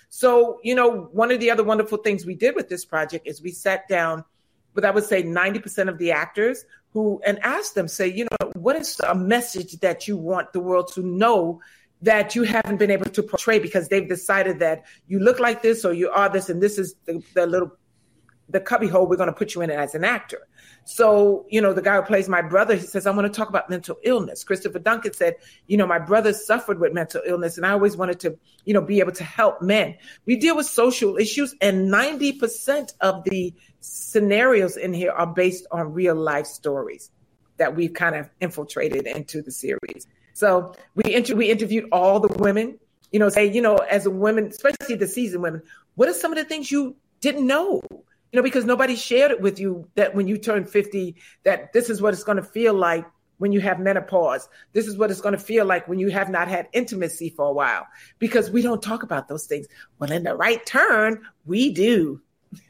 [0.09, 3.41] So, you know, one of the other wonderful things we did with this project is
[3.41, 4.25] we sat down
[4.77, 8.51] with, I would say, 90% of the actors who and ask them, say, you know,
[8.53, 11.59] what is a message that you want the world to know
[12.03, 15.83] that you haven't been able to portray because they've decided that you look like this
[15.83, 17.71] or you are this and this is the, the little
[18.49, 20.47] the cubbyhole we're going to put you in as an actor.
[20.85, 23.49] So, you know, the guy who plays my brother, he says, I want to talk
[23.49, 24.43] about mental illness.
[24.45, 25.35] Christopher Duncan said,
[25.67, 28.81] you know, my brother suffered with mental illness and I always wanted to, you know,
[28.81, 29.97] be able to help men.
[30.25, 35.93] We deal with social issues and 90% of the scenarios in here are based on
[35.93, 37.11] real life stories
[37.57, 40.07] that we've kind of infiltrated into the series.
[40.33, 42.79] So we inter- we interviewed all the women,
[43.11, 45.63] you know, say, you know, as a woman, especially the seasoned women,
[45.95, 47.81] what are some of the things you didn't know?
[48.31, 51.89] you know, because nobody shared it with you that when you turn 50, that this
[51.89, 53.05] is what it's going to feel like
[53.37, 54.49] when you have menopause.
[54.73, 57.47] This is what it's going to feel like when you have not had intimacy for
[57.47, 57.87] a while,
[58.19, 59.67] because we don't talk about those things.
[59.99, 62.21] Well, in the right turn, we do.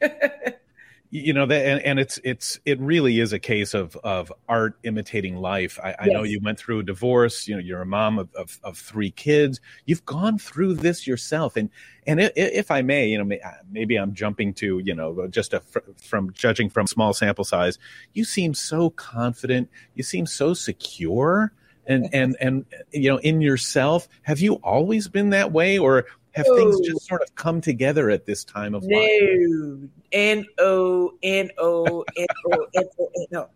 [1.10, 4.78] you know that and, and, it's it's it really is a case of of art
[4.82, 5.78] imitating life.
[5.82, 6.12] I, I yes.
[6.12, 9.10] know you went through a divorce you know you're a mom of, of, of three
[9.10, 9.60] kids.
[9.86, 11.56] You've gone through this yourself.
[11.56, 11.70] And
[12.06, 15.54] and if, if i may you know uh, maybe i'm jumping to you know just
[15.54, 15.62] a,
[15.96, 17.78] from judging from small sample size.
[18.12, 19.70] You seem so confident.
[19.94, 21.52] You seem so secure.
[21.86, 25.78] And and and you know in yourself have you always been that way?
[25.78, 28.98] Or have things just sort of come together at this time of no.
[28.98, 29.90] life?
[30.12, 33.48] N O N O N O N O N O.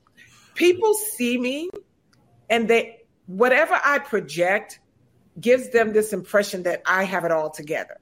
[0.55, 1.71] People see me,
[2.51, 4.81] and they whatever I project
[5.41, 7.99] gives them this impression that I have it all together.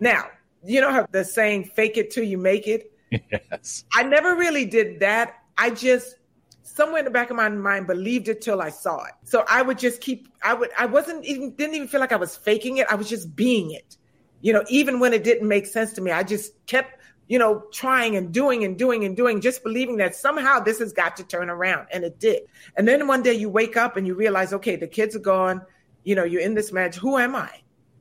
[0.00, 0.26] Now,
[0.64, 3.84] you know how the saying "fake it till you make it." Yes.
[3.94, 6.16] I never really did that I just
[6.62, 9.12] somewhere in the back of my mind believed it till I saw it.
[9.24, 12.16] So I would just keep I would I wasn't even didn't even feel like I
[12.16, 12.86] was faking it.
[12.90, 13.96] I was just being it.
[14.40, 17.64] You know, even when it didn't make sense to me, I just kept, you know,
[17.72, 21.24] trying and doing and doing and doing, just believing that somehow this has got to
[21.24, 21.86] turn around.
[21.92, 22.42] And it did.
[22.76, 25.62] And then one day you wake up and you realize, okay, the kids are gone.
[26.04, 26.96] You know, you're in this marriage.
[26.96, 27.50] Who am I?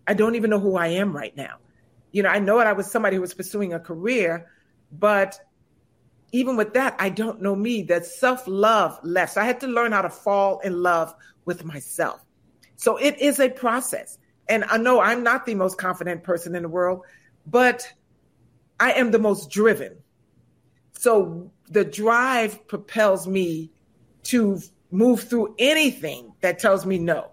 [0.08, 1.58] I don't even know who I am right now.
[2.12, 4.52] You know, I know that I was somebody who was pursuing a career,
[4.92, 5.40] but
[6.32, 7.84] even with that, I don't know me.
[7.84, 9.34] That self love left.
[9.34, 11.14] So I had to learn how to fall in love
[11.46, 12.24] with myself.
[12.76, 14.18] So it is a process.
[14.50, 17.02] And I know I'm not the most confident person in the world,
[17.48, 17.88] but
[18.80, 19.98] I am the most driven.
[20.94, 23.72] So the drive propels me
[24.24, 24.60] to
[24.92, 27.32] move through anything that tells me no.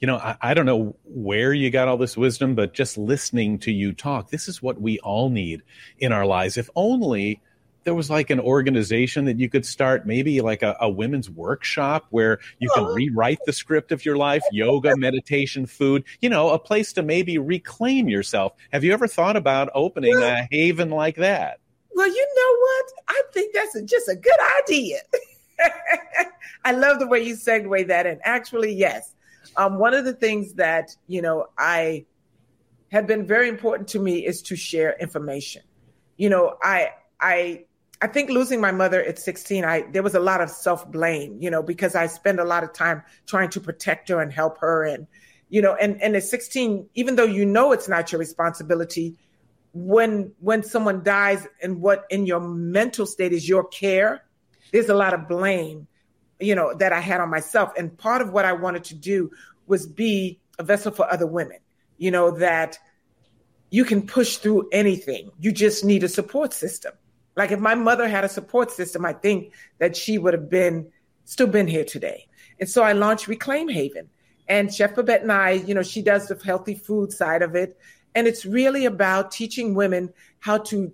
[0.00, 3.58] You know, I, I, don't know where you got all this wisdom, but just listening
[3.60, 5.62] to you talk, this is what we all need
[5.98, 6.56] in our lives.
[6.56, 7.42] If only
[7.84, 12.06] there was like an organization that you could start, maybe like a, a women's workshop
[12.10, 16.58] where you can rewrite the script of your life, yoga, meditation, food, you know, a
[16.58, 18.52] place to maybe reclaim yourself.
[18.72, 21.60] Have you ever thought about opening a haven like that?
[21.94, 22.92] Well, you know what?
[23.08, 24.98] I think that's a, just a good idea.
[26.64, 29.14] I love the way you segue that And Actually, yes.
[29.56, 32.04] Um, one of the things that, you know, I
[32.92, 35.62] have been very important to me is to share information.
[36.16, 36.90] You know, I,
[37.20, 37.64] I
[38.02, 41.36] I think losing my mother at 16, I there was a lot of self blame,
[41.40, 44.58] you know, because I spent a lot of time trying to protect her and help
[44.58, 45.06] her, and
[45.50, 49.16] you know, and and at 16, even though you know it's not your responsibility,
[49.74, 54.24] when when someone dies and what in your mental state is your care,
[54.72, 55.86] there's a lot of blame,
[56.38, 59.30] you know, that I had on myself, and part of what I wanted to do
[59.66, 61.58] was be a vessel for other women,
[61.98, 62.78] you know, that
[63.68, 65.30] you can push through anything.
[65.38, 66.92] You just need a support system
[67.40, 70.92] like if my mother had a support system, I think that she would have been
[71.24, 72.28] still been here today.
[72.58, 74.10] And so I launched Reclaim Haven.
[74.46, 77.78] And Chef Babette and I, you know, she does the healthy food side of it.
[78.14, 80.92] And it's really about teaching women how to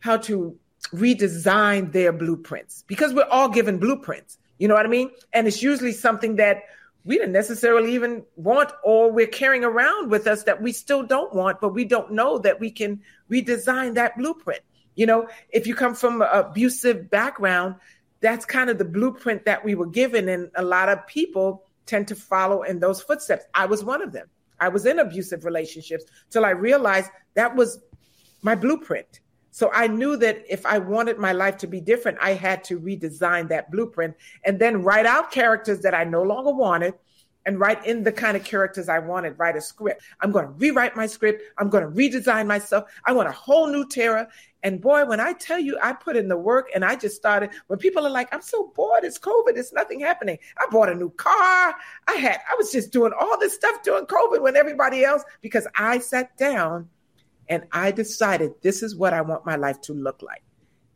[0.00, 0.58] how to
[0.92, 4.36] redesign their blueprints because we're all given blueprints.
[4.58, 5.10] You know what I mean?
[5.32, 6.64] And it's usually something that
[7.04, 11.32] we didn't necessarily even want or we're carrying around with us that we still don't
[11.34, 14.60] want, but we don't know that we can redesign that blueprint.
[14.94, 17.76] You know, if you come from an abusive background,
[18.20, 20.28] that's kind of the blueprint that we were given.
[20.28, 23.44] And a lot of people tend to follow in those footsteps.
[23.54, 24.28] I was one of them.
[24.60, 27.80] I was in abusive relationships till I realized that was
[28.42, 29.20] my blueprint.
[29.50, 32.80] So I knew that if I wanted my life to be different, I had to
[32.80, 36.94] redesign that blueprint and then write out characters that I no longer wanted
[37.44, 40.02] and write in the kind of characters I wanted, write a script.
[40.20, 41.42] I'm going to rewrite my script.
[41.58, 42.90] I'm going to redesign myself.
[43.04, 44.28] I want a whole new Terrah.
[44.62, 47.50] And boy, when I tell you, I put in the work and I just started.
[47.66, 50.38] When people are like, I'm so bored, it's COVID, it's nothing happening.
[50.58, 51.74] I bought a new car.
[52.06, 55.66] I had, I was just doing all this stuff during COVID when everybody else, because
[55.74, 56.88] I sat down
[57.48, 60.44] and I decided this is what I want my life to look like.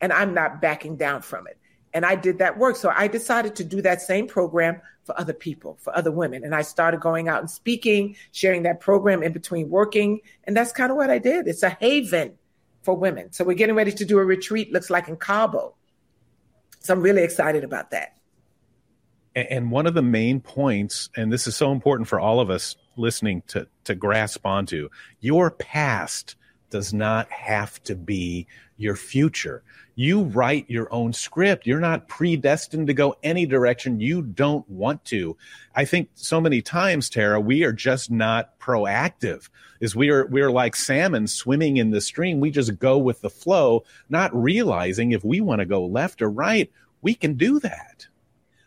[0.00, 1.58] And I'm not backing down from it.
[1.92, 2.76] And I did that work.
[2.76, 6.44] So I decided to do that same program for other people, for other women.
[6.44, 10.20] And I started going out and speaking, sharing that program in between working.
[10.44, 11.46] And that's kind of what I did.
[11.46, 12.34] It's a haven
[12.82, 13.32] for women.
[13.32, 15.74] So we're getting ready to do a retreat, looks like in Cabo.
[16.80, 18.16] So I'm really excited about that.
[19.34, 22.74] And one of the main points, and this is so important for all of us
[22.96, 24.88] listening to, to grasp onto,
[25.20, 26.35] your past
[26.70, 29.62] does not have to be your future.
[29.94, 31.66] You write your own script.
[31.66, 35.36] You're not predestined to go any direction you don't want to.
[35.74, 39.48] I think so many times, Terrah, we are just not proactive.
[39.80, 42.40] Is we are we're like salmon swimming in the stream.
[42.40, 46.30] We just go with the flow, not realizing if we want to go left or
[46.30, 46.70] right,
[47.02, 48.06] we can do that.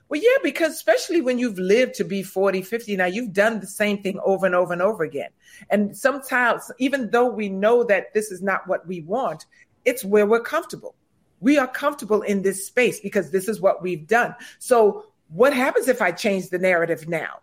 [0.10, 3.68] Well, yeah, because especially when you've lived to be 40, 50, now you've done the
[3.68, 5.30] same thing over and over and over again.
[5.70, 9.46] And sometimes, even though we know that this is not what we want,
[9.86, 10.96] it's where we're comfortable.
[11.42, 14.34] We are comfortable in this space because this is what we've done.
[14.58, 17.40] So, what happens if I change the narrative now?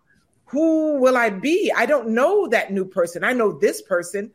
[0.46, 1.72] Who will I be?
[1.74, 3.22] I don't know that new person.
[3.22, 4.33] I know this person.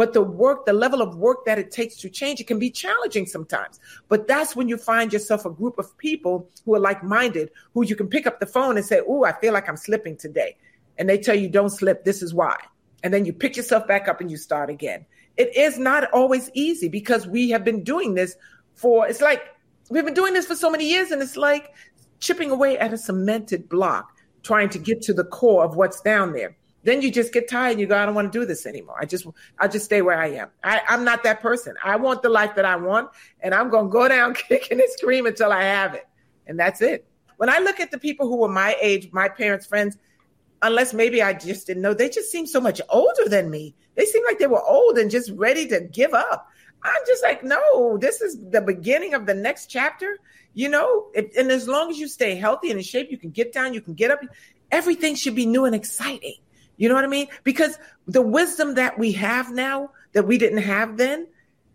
[0.00, 2.70] But the work, the level of work that it takes to change, it can be
[2.70, 3.78] challenging sometimes.
[4.08, 7.84] But that's when you find yourself a group of people who are like minded, who
[7.84, 10.56] you can pick up the phone and say, Oh, I feel like I'm slipping today.
[10.96, 12.06] And they tell you, Don't slip.
[12.06, 12.56] This is why.
[13.02, 15.04] And then you pick yourself back up and you start again.
[15.36, 18.36] It is not always easy because we have been doing this
[18.76, 19.42] for, it's like
[19.90, 21.74] we've been doing this for so many years and it's like
[22.20, 26.32] chipping away at a cemented block, trying to get to the core of what's down
[26.32, 26.56] there.
[26.82, 28.96] Then you just get tired and you go, I don't want to do this anymore.
[28.98, 29.26] I just,
[29.58, 30.48] I just stay where I am.
[30.64, 31.74] I, I'm not that person.
[31.84, 33.10] I want the life that I want,
[33.40, 36.06] and I'm going to go down kicking and screaming until I have it,
[36.46, 37.06] and that's it.
[37.36, 39.96] When I look at the people who were my age, my parents' friends,
[40.62, 43.74] unless maybe I just didn't know, they just seem so much older than me.
[43.94, 46.48] They seem like they were old and just ready to give up.
[46.82, 50.18] I'm just like, no, this is the beginning of the next chapter.
[50.54, 53.30] You know, if, and as long as you stay healthy and in shape, you can
[53.30, 54.20] get down, you can get up.
[54.70, 56.36] Everything should be new and exciting.
[56.80, 57.28] You know what I mean?
[57.44, 61.26] Because the wisdom that we have now that we didn't have then,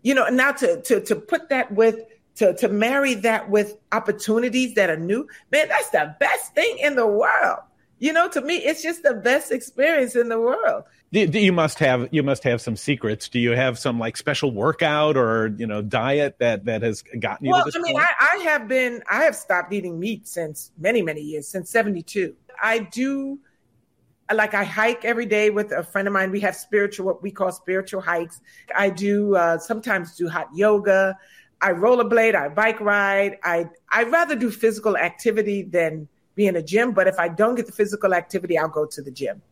[0.02, 2.00] you know, and now to to to put that with
[2.34, 6.96] to to marry that with opportunities that are new, man, that's the best thing in
[6.96, 7.60] the world.
[8.00, 10.82] You know, to me, it's just the best experience in the world.
[11.12, 13.28] You must have you must have some secrets.
[13.28, 17.46] Do you have some like special workout or you know diet that that has gotten
[17.46, 17.52] you?
[17.52, 17.96] Well, to this I mean?
[17.96, 22.02] I, I have been I have stopped eating meat since many many years since seventy
[22.02, 22.34] two.
[22.60, 23.38] I do
[24.34, 26.30] like I hike every day with a friend of mine.
[26.30, 28.40] We have spiritual, what we call spiritual hikes.
[28.74, 31.16] I do uh, sometimes do hot yoga.
[31.60, 32.34] I rollerblade.
[32.34, 33.38] I bike ride.
[33.42, 36.92] I I rather do physical activity than be in a gym.
[36.92, 39.42] But if I don't get the physical activity, I'll go to the gym.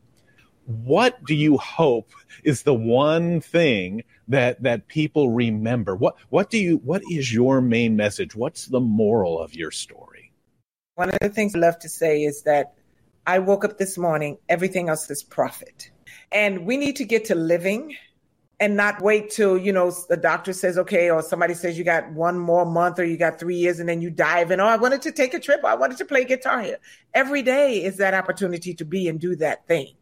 [0.66, 2.11] what do you hope
[2.43, 5.95] is the one thing that that people remember?
[5.95, 8.35] What what do you what is your main message?
[8.35, 10.33] What's the moral of your story?
[10.95, 12.75] One of the things I love to say is that
[13.27, 15.91] I woke up this morning, everything else is profit.
[16.31, 17.97] And we need to get to living
[18.61, 22.11] and not wait till, you know, the doctor says, okay, or somebody says you got
[22.12, 24.61] one more month or you got three years and then you dive in.
[24.61, 25.64] Oh, I wanted to take a trip.
[25.64, 26.79] I wanted to play guitar here.
[27.14, 29.95] Every day is that opportunity to be and do that thing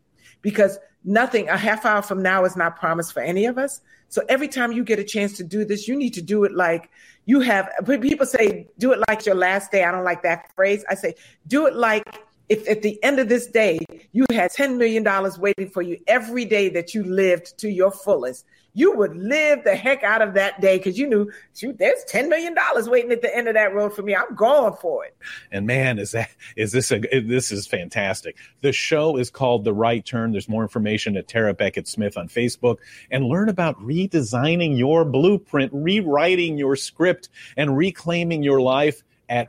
[0.43, 3.81] because nothing, a half hour from now is not promised for any of us.
[4.09, 6.53] So every time you get a chance to do this, you need to do it
[6.53, 6.91] like
[7.25, 7.71] you have.
[7.87, 9.85] People say, do it like your last day.
[9.85, 10.85] I don't like that phrase.
[10.91, 11.15] I say,
[11.47, 12.05] do it like
[12.53, 13.79] if at the end of this day
[14.13, 15.07] you had $10 million
[15.39, 18.45] waiting for you every day that you lived to your fullest,
[18.75, 22.29] you would live the heck out of that day because you knew, shoot, there's $10
[22.29, 22.55] million
[22.87, 24.15] waiting at the end of that road for me.
[24.15, 25.17] I'm going for it.
[25.51, 28.37] And man, is that is this a this is fantastic.
[28.61, 30.33] The show is called The Right Turn.
[30.33, 32.79] There's more information at Terrah Bennett Smith on Facebook
[33.11, 39.49] and learn about redesigning your blueprint, rewriting your script, and reclaiming your life at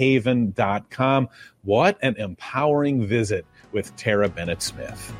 [0.00, 1.28] reclaimhaven.com.
[1.62, 5.14] What an empowering visit with Terrah Bennett Smith.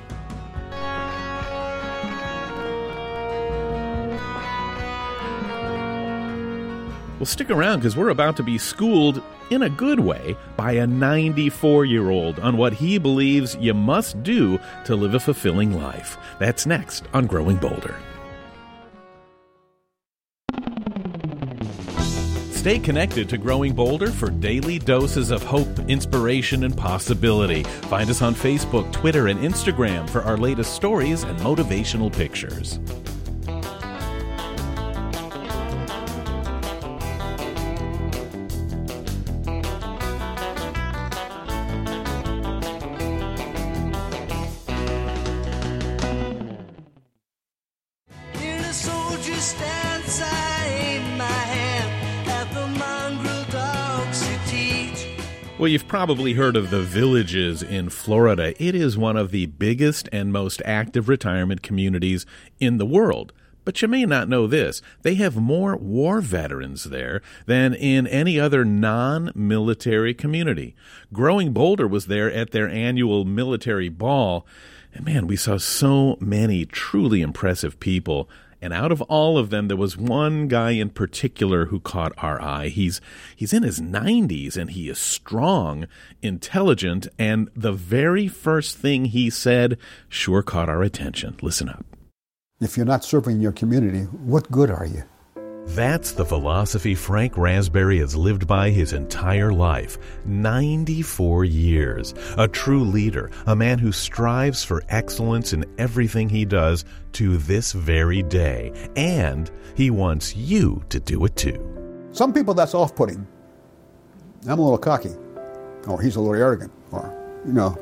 [7.19, 10.87] Well, stick around because we're about to be schooled in a good way by a
[10.87, 16.17] 94 year old on what he believes you must do to live a fulfilling life.
[16.39, 17.95] That's next on Growing Bolder.
[22.61, 27.63] Stay connected to Growing Bolder for daily doses of hope, inspiration, and possibility.
[27.63, 32.79] Find us on Facebook, Twitter, and Instagram for our latest stories and motivational pictures.
[55.71, 58.61] You've probably heard of the Villages in Florida.
[58.61, 62.27] It is one of the biggest and most active retirement communities
[62.59, 63.33] in the world.
[63.65, 64.83] But you may not know this.
[65.03, 70.75] They have more war veterans there than in any other non military community.
[71.13, 74.45] Growing Bolder was there at their annual military ball.
[74.93, 78.29] And man, we saw so many truly impressive people.
[78.63, 82.41] And out of all of them, there was one guy in particular who caught our
[82.41, 82.69] eye.
[82.69, 83.01] He's
[83.35, 85.87] he's in his 90s and he is strong,
[86.23, 91.37] intelligent, and the very first thing he said sure caught our attention.
[91.41, 91.85] Listen up.
[92.61, 95.05] If you're not serving your community, what good are you?
[95.67, 102.15] That's the philosophy Frank Raspberry has lived by his entire life 94 years.
[102.39, 107.73] A true leader, a man who strives for excellence in everything he does to this
[107.73, 108.73] very day.
[108.97, 112.09] And he wants you to do it too.
[112.13, 113.27] Some people that's off putting.
[114.49, 115.15] I'm a little cocky,
[115.87, 117.77] or he's a little arrogant, or, you know,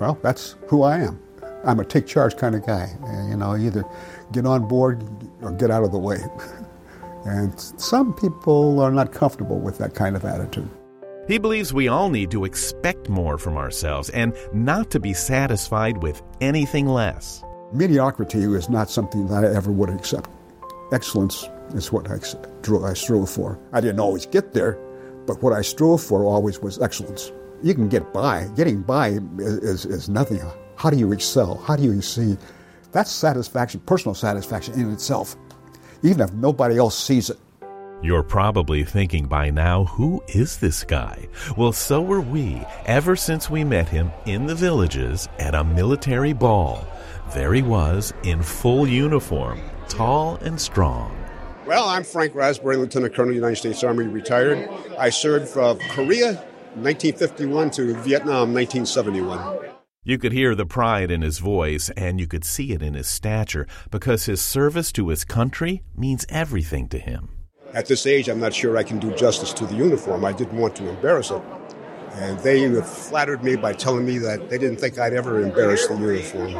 [0.00, 1.20] well, that's who I am.
[1.64, 2.88] I'm a take charge kind of guy.
[3.28, 3.84] You know, either
[4.32, 5.02] get on board
[5.42, 6.18] or get out of the way.
[7.26, 10.70] and some people are not comfortable with that kind of attitude.
[11.26, 15.98] He believes we all need to expect more from ourselves and not to be satisfied
[15.98, 17.42] with anything less.
[17.72, 20.30] Mediocrity is not something that I ever would accept.
[20.92, 23.58] Excellence is what I, I strove for.
[23.72, 24.78] I didn't always get there,
[25.26, 27.32] but what I strove for always was excellence.
[27.60, 28.48] You can get by.
[28.54, 30.40] Getting by is, is, is nothing.
[30.76, 31.56] How do you excel?
[31.56, 32.36] How do you see?
[32.92, 35.36] That's satisfaction, personal satisfaction in itself,
[36.06, 37.38] even if nobody else sees it.
[38.02, 41.28] You're probably thinking by now, who is this guy?
[41.56, 46.32] Well, so were we ever since we met him in the villages at a military
[46.32, 46.86] ball.
[47.34, 51.16] There he was in full uniform, tall and strong.
[51.66, 54.68] Well, I'm Frank Raspberry, Lieutenant Colonel, United States Army, retired.
[54.98, 56.34] I served from Korea,
[56.74, 59.75] 1951 to Vietnam, 1971.
[60.08, 63.08] You could hear the pride in his voice, and you could see it in his
[63.08, 67.30] stature, because his service to his country means everything to him.
[67.74, 70.24] At this age, I'm not sure I can do justice to the uniform.
[70.24, 71.42] I didn't want to embarrass it.
[72.12, 75.96] And they flattered me by telling me that they didn't think I'd ever embarrass the
[75.96, 76.54] uniform.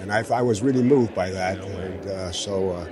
[0.00, 1.64] And I, I was really moved by that.
[1.64, 2.86] And uh, so uh,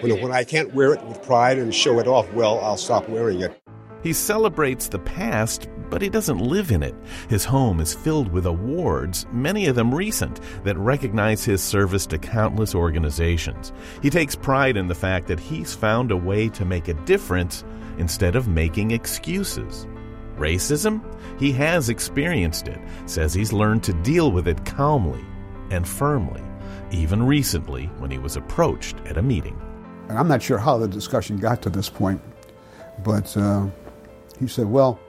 [0.00, 3.08] when, when I can't wear it with pride and show it off well, I'll stop
[3.08, 3.56] wearing it.
[4.02, 6.94] He celebrates the past, but he doesn't live in it.
[7.28, 12.18] His home is filled with awards, many of them recent, that recognize his service to
[12.18, 13.72] countless organizations.
[14.02, 17.64] He takes pride in the fact that he's found a way to make a difference
[17.98, 19.86] instead of making excuses.
[20.36, 21.02] Racism?
[21.38, 25.24] He has experienced it, says he's learned to deal with it calmly
[25.70, 26.42] and firmly,
[26.90, 29.60] even recently when he was approached at a meeting.
[30.08, 32.20] And I'm not sure how the discussion got to this point,
[33.02, 33.66] but uh,
[34.38, 35.00] he said, Well,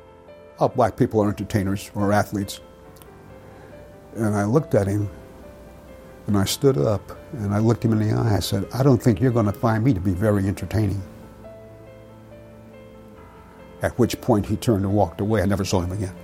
[0.59, 2.61] all black people are entertainers or athletes.
[4.15, 5.09] And I looked at him
[6.25, 8.37] and I stood up and I looked him in the eye.
[8.37, 11.01] I said, I don't think you're going to find me to be very entertaining.
[13.81, 15.41] At which point he turned and walked away.
[15.41, 16.15] I never saw him again.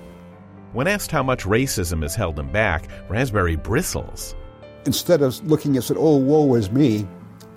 [0.73, 4.33] When asked how much racism has held him back, Raspberry bristles.
[4.85, 7.07] Instead of looking and said, Oh, woe is me,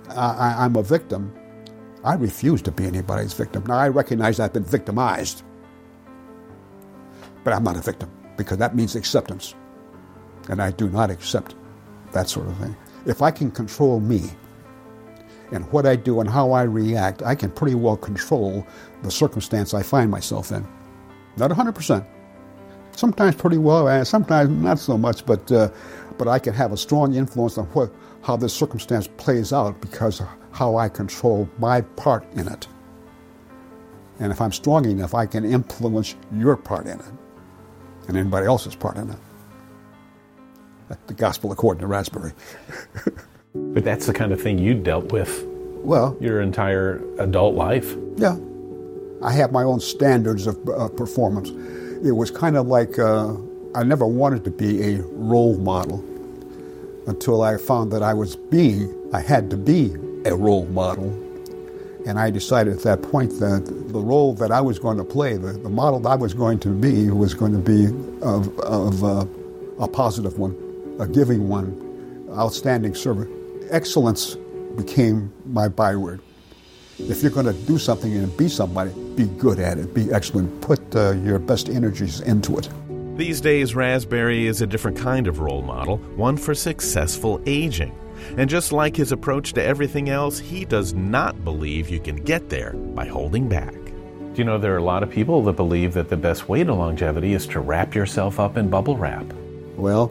[0.09, 1.33] I, I'm a victim,
[2.03, 3.65] I refuse to be anybody's victim.
[3.65, 5.43] Now, I recognize I've been victimized,
[7.47, 9.55] but I'm not a victim because that means acceptance.
[10.49, 11.55] And I do not accept
[12.11, 12.75] that sort of thing.
[13.05, 14.31] If I can control me
[15.53, 18.67] and what I do and how I react, I can pretty well control
[19.01, 20.67] the circumstance I find myself in.
[21.37, 22.05] Not 100%.
[22.91, 25.69] Sometimes pretty well, and sometimes not so much, but, uh,
[26.17, 30.19] but I can have a strong influence on what, how this circumstance plays out because
[30.19, 32.67] of how I control my part in it.
[34.19, 37.05] And if I'm strong enough, I can influence your part in it
[38.07, 39.17] and anybody else's part in it.
[41.07, 42.31] The gospel according to Raspberry.
[43.73, 45.45] But that's the kind of thing you dealt with
[45.83, 47.95] well, your entire adult life.
[48.17, 48.37] Yeah.
[49.23, 51.49] I have my own standards of uh, performance.
[52.05, 53.35] It was kind of like uh,
[53.73, 56.03] I never wanted to be a role model
[57.07, 59.95] until I found that I was being, I had to be
[60.25, 61.09] a role model.
[62.07, 65.35] And I decided at that point that the role that I was going to play,
[65.35, 67.87] the, the model that I was going to be, was going to be
[68.21, 69.25] of, of uh,
[69.83, 70.55] a positive one,
[71.01, 73.29] a giving one, outstanding servant.
[73.71, 74.35] Excellence
[74.77, 76.21] became my byword.
[76.97, 80.61] If you're going to do something and be somebody, be good at it, be excellent,
[80.61, 82.69] put uh, your best energies into it.
[83.17, 87.93] These days, Raspberry is a different kind of role model, one for successful aging.
[88.37, 92.49] And just like his approach to everything else, he does not believe you can get
[92.49, 93.73] there by holding back.
[93.73, 96.63] Do you know there are a lot of people that believe that the best way
[96.63, 99.25] to longevity is to wrap yourself up in bubble wrap?
[99.75, 100.07] Well,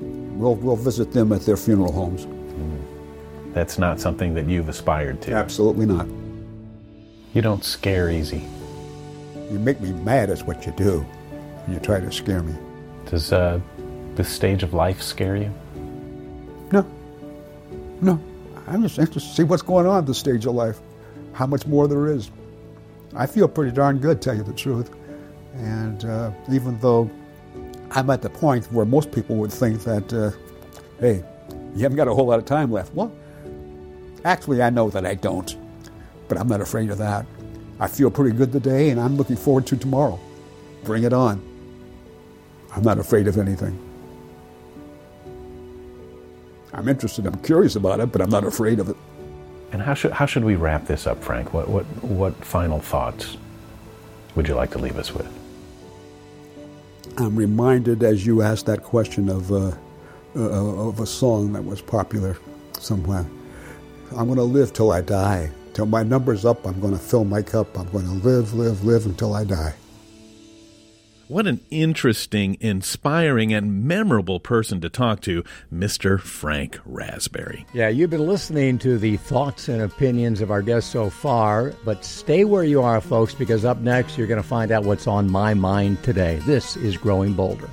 [0.00, 2.26] we'll, we'll visit them at their funeral homes.
[3.54, 5.32] That's not something that you've aspired to.
[5.32, 6.06] Absolutely not.
[7.34, 8.44] You don't scare easy.
[9.50, 11.04] You make me mad, is what you do.
[11.66, 12.54] You try to scare me.
[13.06, 13.60] Does uh,
[14.14, 15.52] this stage of life scare you?
[18.00, 18.20] No.
[18.66, 20.78] I'm just interested to see what's going on at this stage of life,
[21.32, 22.30] how much more there is.
[23.14, 24.94] I feel pretty darn good, tell you the truth.
[25.54, 27.10] And uh, even though
[27.92, 30.30] I'm at the point where most people would think that, uh,
[31.00, 31.24] hey,
[31.74, 32.92] you haven't got a whole lot of time left.
[32.94, 33.10] Well,
[34.24, 35.56] actually, I know that I don't,
[36.28, 37.24] but I'm not afraid of that.
[37.80, 40.20] I feel pretty good today, and I'm looking forward to tomorrow.
[40.84, 41.40] Bring it on.
[42.76, 43.87] I'm not afraid of anything.
[46.78, 48.96] I'm interested, I'm curious about it, but I'm not afraid of it.
[49.72, 51.52] And how should how should we wrap this up, Frank?
[51.52, 53.36] What what what final thoughts
[54.36, 55.28] would you like to leave us with?
[57.18, 59.72] I'm reminded as you asked that question of uh,
[60.36, 62.38] uh, of a song that was popular
[62.78, 63.26] somewhere.
[64.16, 65.50] I'm going to live till I die.
[65.74, 67.76] Till my number's up, I'm going to fill my cup.
[67.76, 69.74] I'm going to live, live, live until I die.
[71.28, 76.18] What an interesting, inspiring, and memorable person to talk to, Mr.
[76.18, 77.66] Frank Raspberry.
[77.74, 82.02] Yeah, you've been listening to the thoughts and opinions of our guests so far, but
[82.02, 85.30] stay where you are, folks, because up next you're going to find out what's on
[85.30, 86.36] my mind today.
[86.46, 87.68] This is Growing Bolder.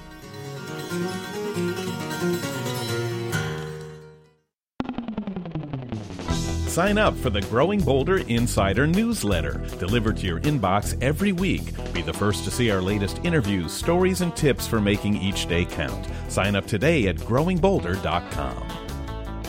[6.75, 11.73] Sign up for the Growing Bolder Insider newsletter, delivered to your inbox every week.
[11.93, 15.63] Be the first to see our latest interviews, stories, and tips for making each day
[15.63, 16.05] count.
[16.27, 18.67] Sign up today at growingbolder.com.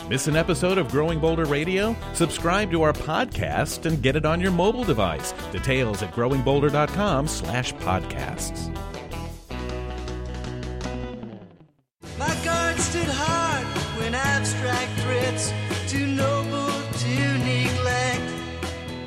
[0.08, 1.96] Miss an episode of Growing Bolder Radio?
[2.14, 5.32] Subscribe to our podcast and get it on your mobile device.
[5.50, 7.26] Details at growingbolder.com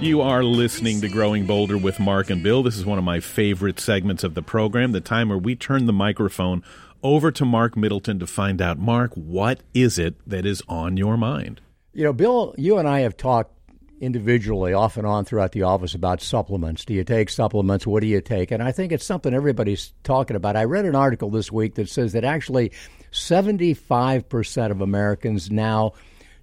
[0.01, 2.63] You are listening to Growing Bolder with Marc and Bill.
[2.63, 5.87] This is one of my favorite segments of the program, the time where we turn
[5.87, 6.63] the microphone
[7.03, 11.17] over to Marc Middleton to find out, Marc, what is it that is on your
[11.17, 11.59] mind?
[11.91, 13.51] You know, Bill, you and I have talked
[13.99, 16.85] individually off and on throughout the office about supplements.
[16.85, 17.85] Do you take supplements?
[17.85, 18.51] What do you take?
[18.51, 20.55] And I think it's something everybody's talking about.
[20.55, 22.71] I read an article this week that says that actually
[23.11, 25.91] 75% of Americans now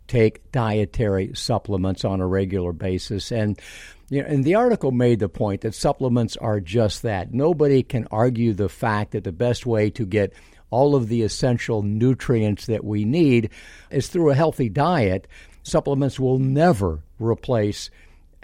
[0.08, 3.32] take dietary supplements on a regular basis.
[3.32, 3.60] And
[4.08, 7.34] you know, and the article made the point that supplements are just that.
[7.34, 10.32] Nobody can argue the fact that the best way to get
[10.70, 13.50] all of the essential nutrients that we need
[13.90, 15.26] is through a healthy diet.
[15.62, 17.90] Supplements will never replace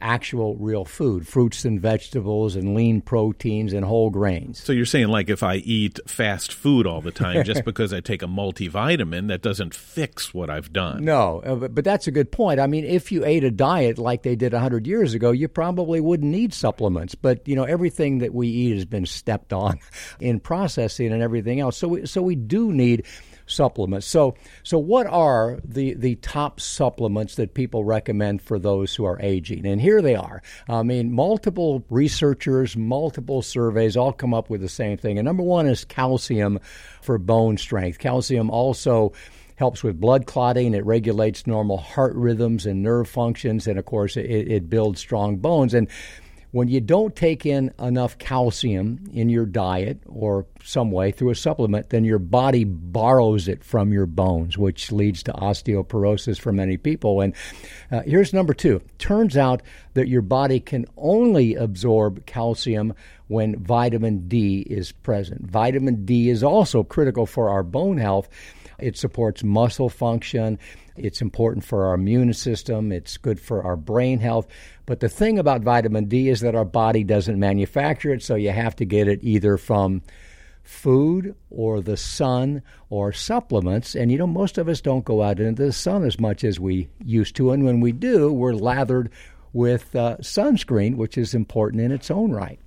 [0.02, 4.62] actual real food fruits and vegetables and lean proteins and whole grains.
[4.62, 8.00] So you're saying, like, if I eat fast food all the time just because I
[8.00, 11.04] take a multivitamin, that doesn't fix what I've done?
[11.04, 12.60] No, uh, but, but that's a good point.
[12.60, 16.00] I mean, if you ate a diet like they did 100 years ago, you probably
[16.00, 17.14] wouldn't need supplements.
[17.14, 19.78] But, you know, everything that we eat has been stepped on
[20.20, 21.76] in processing and everything else.
[21.76, 23.06] So we, so we do need
[23.46, 24.06] supplements.
[24.06, 29.20] So, so what are the the top supplements that people recommend for those who are
[29.20, 29.66] aging?
[29.66, 30.42] And here they are.
[30.68, 35.18] I mean, multiple researchers, multiple surveys all come up with the same thing.
[35.18, 36.58] And number one is calcium
[37.00, 37.98] for bone strength.
[37.98, 39.12] Calcium also
[39.56, 40.74] helps with blood clotting.
[40.74, 45.36] It regulates normal heart rhythms and nerve functions, and of course, it, it builds strong
[45.36, 45.74] bones.
[45.74, 45.88] And
[46.52, 51.34] when you don't take in enough calcium in your diet or some way through a
[51.34, 56.76] supplement, then your body borrows it from your bones, which leads to osteoporosis for many
[56.76, 57.22] people.
[57.22, 57.34] And
[57.90, 59.62] uh, here's number two turns out
[59.94, 62.94] that your body can only absorb calcium
[63.28, 65.50] when vitamin D is present.
[65.50, 68.28] Vitamin D is also critical for our bone health.
[68.78, 70.58] It supports muscle function.
[70.96, 72.92] It's important for our immune system.
[72.92, 74.48] It's good for our brain health.
[74.86, 78.50] But the thing about vitamin D is that our body doesn't manufacture it, so you
[78.50, 80.02] have to get it either from
[80.62, 83.94] food or the sun or supplements.
[83.94, 86.60] And you know, most of us don't go out into the sun as much as
[86.60, 87.50] we used to.
[87.52, 89.10] And when we do, we're lathered
[89.52, 92.58] with uh, sunscreen, which is important in its own right.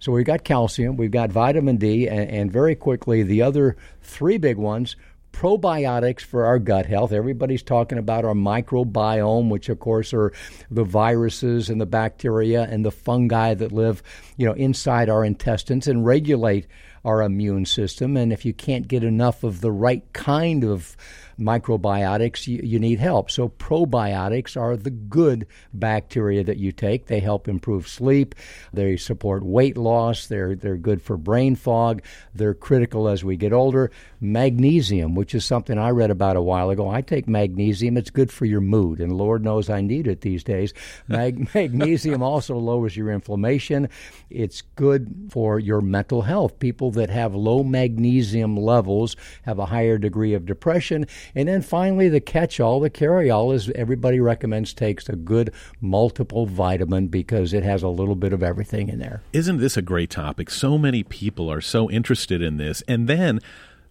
[0.00, 4.38] So we've got calcium, we've got vitamin D, and, and very quickly, the other three
[4.38, 4.96] big ones
[5.38, 7.12] probiotics for our gut health.
[7.12, 10.32] Everybody's talking about our microbiome, which of course are
[10.68, 14.02] the viruses and the bacteria and the fungi that live,
[14.36, 16.66] you know, inside our intestines and regulate
[17.04, 18.16] our immune system.
[18.16, 20.96] And if you can't get enough of the right kind of
[21.38, 23.30] microbiotics, you, you, need help.
[23.30, 27.06] So, probiotics are the good bacteria that you take.
[27.06, 28.34] They help improve sleep,
[28.72, 32.02] they support weight loss, they're, they're good for brain fog,
[32.34, 33.90] they're critical as we get older.
[34.20, 38.32] Magnesium, which is something I read about a while ago, I take magnesium, it's good
[38.32, 40.74] for your mood, and Lord knows I need it these days.
[41.06, 43.88] Mag- magnesium also lowers your inflammation,
[44.30, 46.58] it's good for your mental health.
[46.58, 52.08] People that have low magnesium levels have a higher degree of depression and then finally,
[52.08, 57.52] the catch all, the carry all, is everybody recommends takes a good multiple vitamin because
[57.52, 59.22] it has a little bit of everything in there.
[59.32, 60.50] Isn't this a great topic?
[60.50, 62.82] So many people are so interested in this.
[62.88, 63.40] And then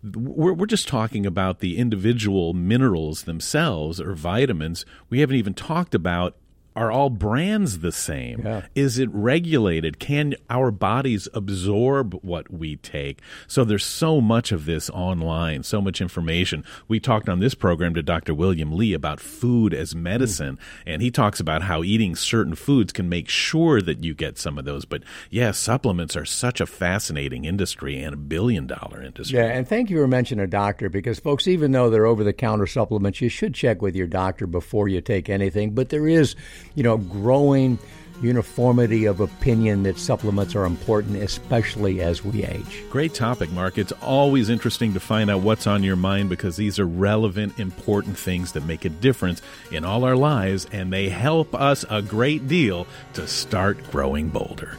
[0.03, 4.85] we're, we're just talking about the individual minerals themselves or vitamins.
[5.09, 6.35] We haven't even talked about
[6.77, 8.43] are all brands the same?
[8.45, 8.61] Yeah.
[8.75, 9.97] Is it regulated?
[9.97, 13.19] Can our bodies absorb what we take?
[13.47, 16.63] So there's so much of this online, so much information.
[16.87, 18.35] We talked on this program to Dr.
[18.35, 20.83] William Li about food as medicine, mm.
[20.85, 24.59] and he talks about how eating certain foods can make sure that you get some
[24.59, 24.85] of those.
[24.85, 25.01] But
[25.31, 29.39] yeah, supplements are such a fascinating industry and a billion dollar industry.
[29.39, 32.33] Yeah, and thank you for mentioning a doctor because folks, even though they're over the
[32.33, 35.71] counter supplements, you should check with your doctor before you take anything.
[35.73, 36.35] But there is
[36.75, 37.79] you know, growing
[38.21, 42.83] uniformity of opinion that supplements are important, especially as we age.
[42.89, 43.77] Great topic, Marc.
[43.77, 48.17] It's always interesting to find out what's on your mind because these are relevant, important
[48.17, 49.41] things that make a difference
[49.71, 54.77] in all our lives, and they help us a great deal to start growing bolder.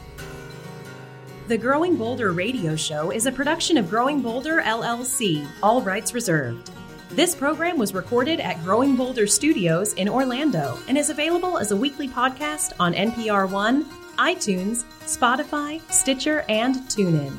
[1.47, 6.69] The Growing Bolder radio show is a production of Growing Bolder, LLC, all rights reserved.
[7.11, 11.75] This program was recorded at Growing Bolder Studios in Orlando and is available as a
[11.75, 13.85] weekly podcast on NPR One,
[14.17, 17.33] iTunes, Spotify, Stitcher, and TuneIn.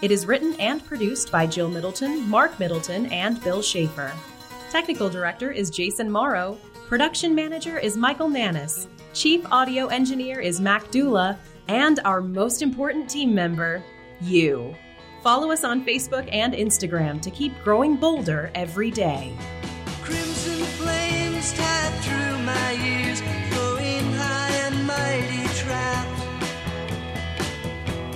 [0.00, 4.14] It is written and produced by Jill Middleton, Marc Middleton, and Bill Schaefer.
[4.70, 6.56] Technical director is Jason Morrow.
[6.88, 8.86] Production manager is Michael Nannis.
[9.12, 11.38] Chief audio engineer is Mac Dula.
[11.68, 13.84] And our most important team member,
[14.22, 14.74] you.
[15.22, 19.32] Follow us on Facebook and Instagram to keep growing bolder every day.
[20.02, 26.22] Crimson flames tied through my ears, high and mighty trapped.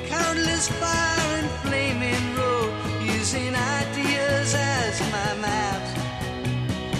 [0.08, 2.72] Countless fire and flaming road,
[3.04, 5.90] using ideas as my maps.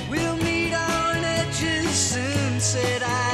[0.09, 3.26] We'll meet on edges soon, said I,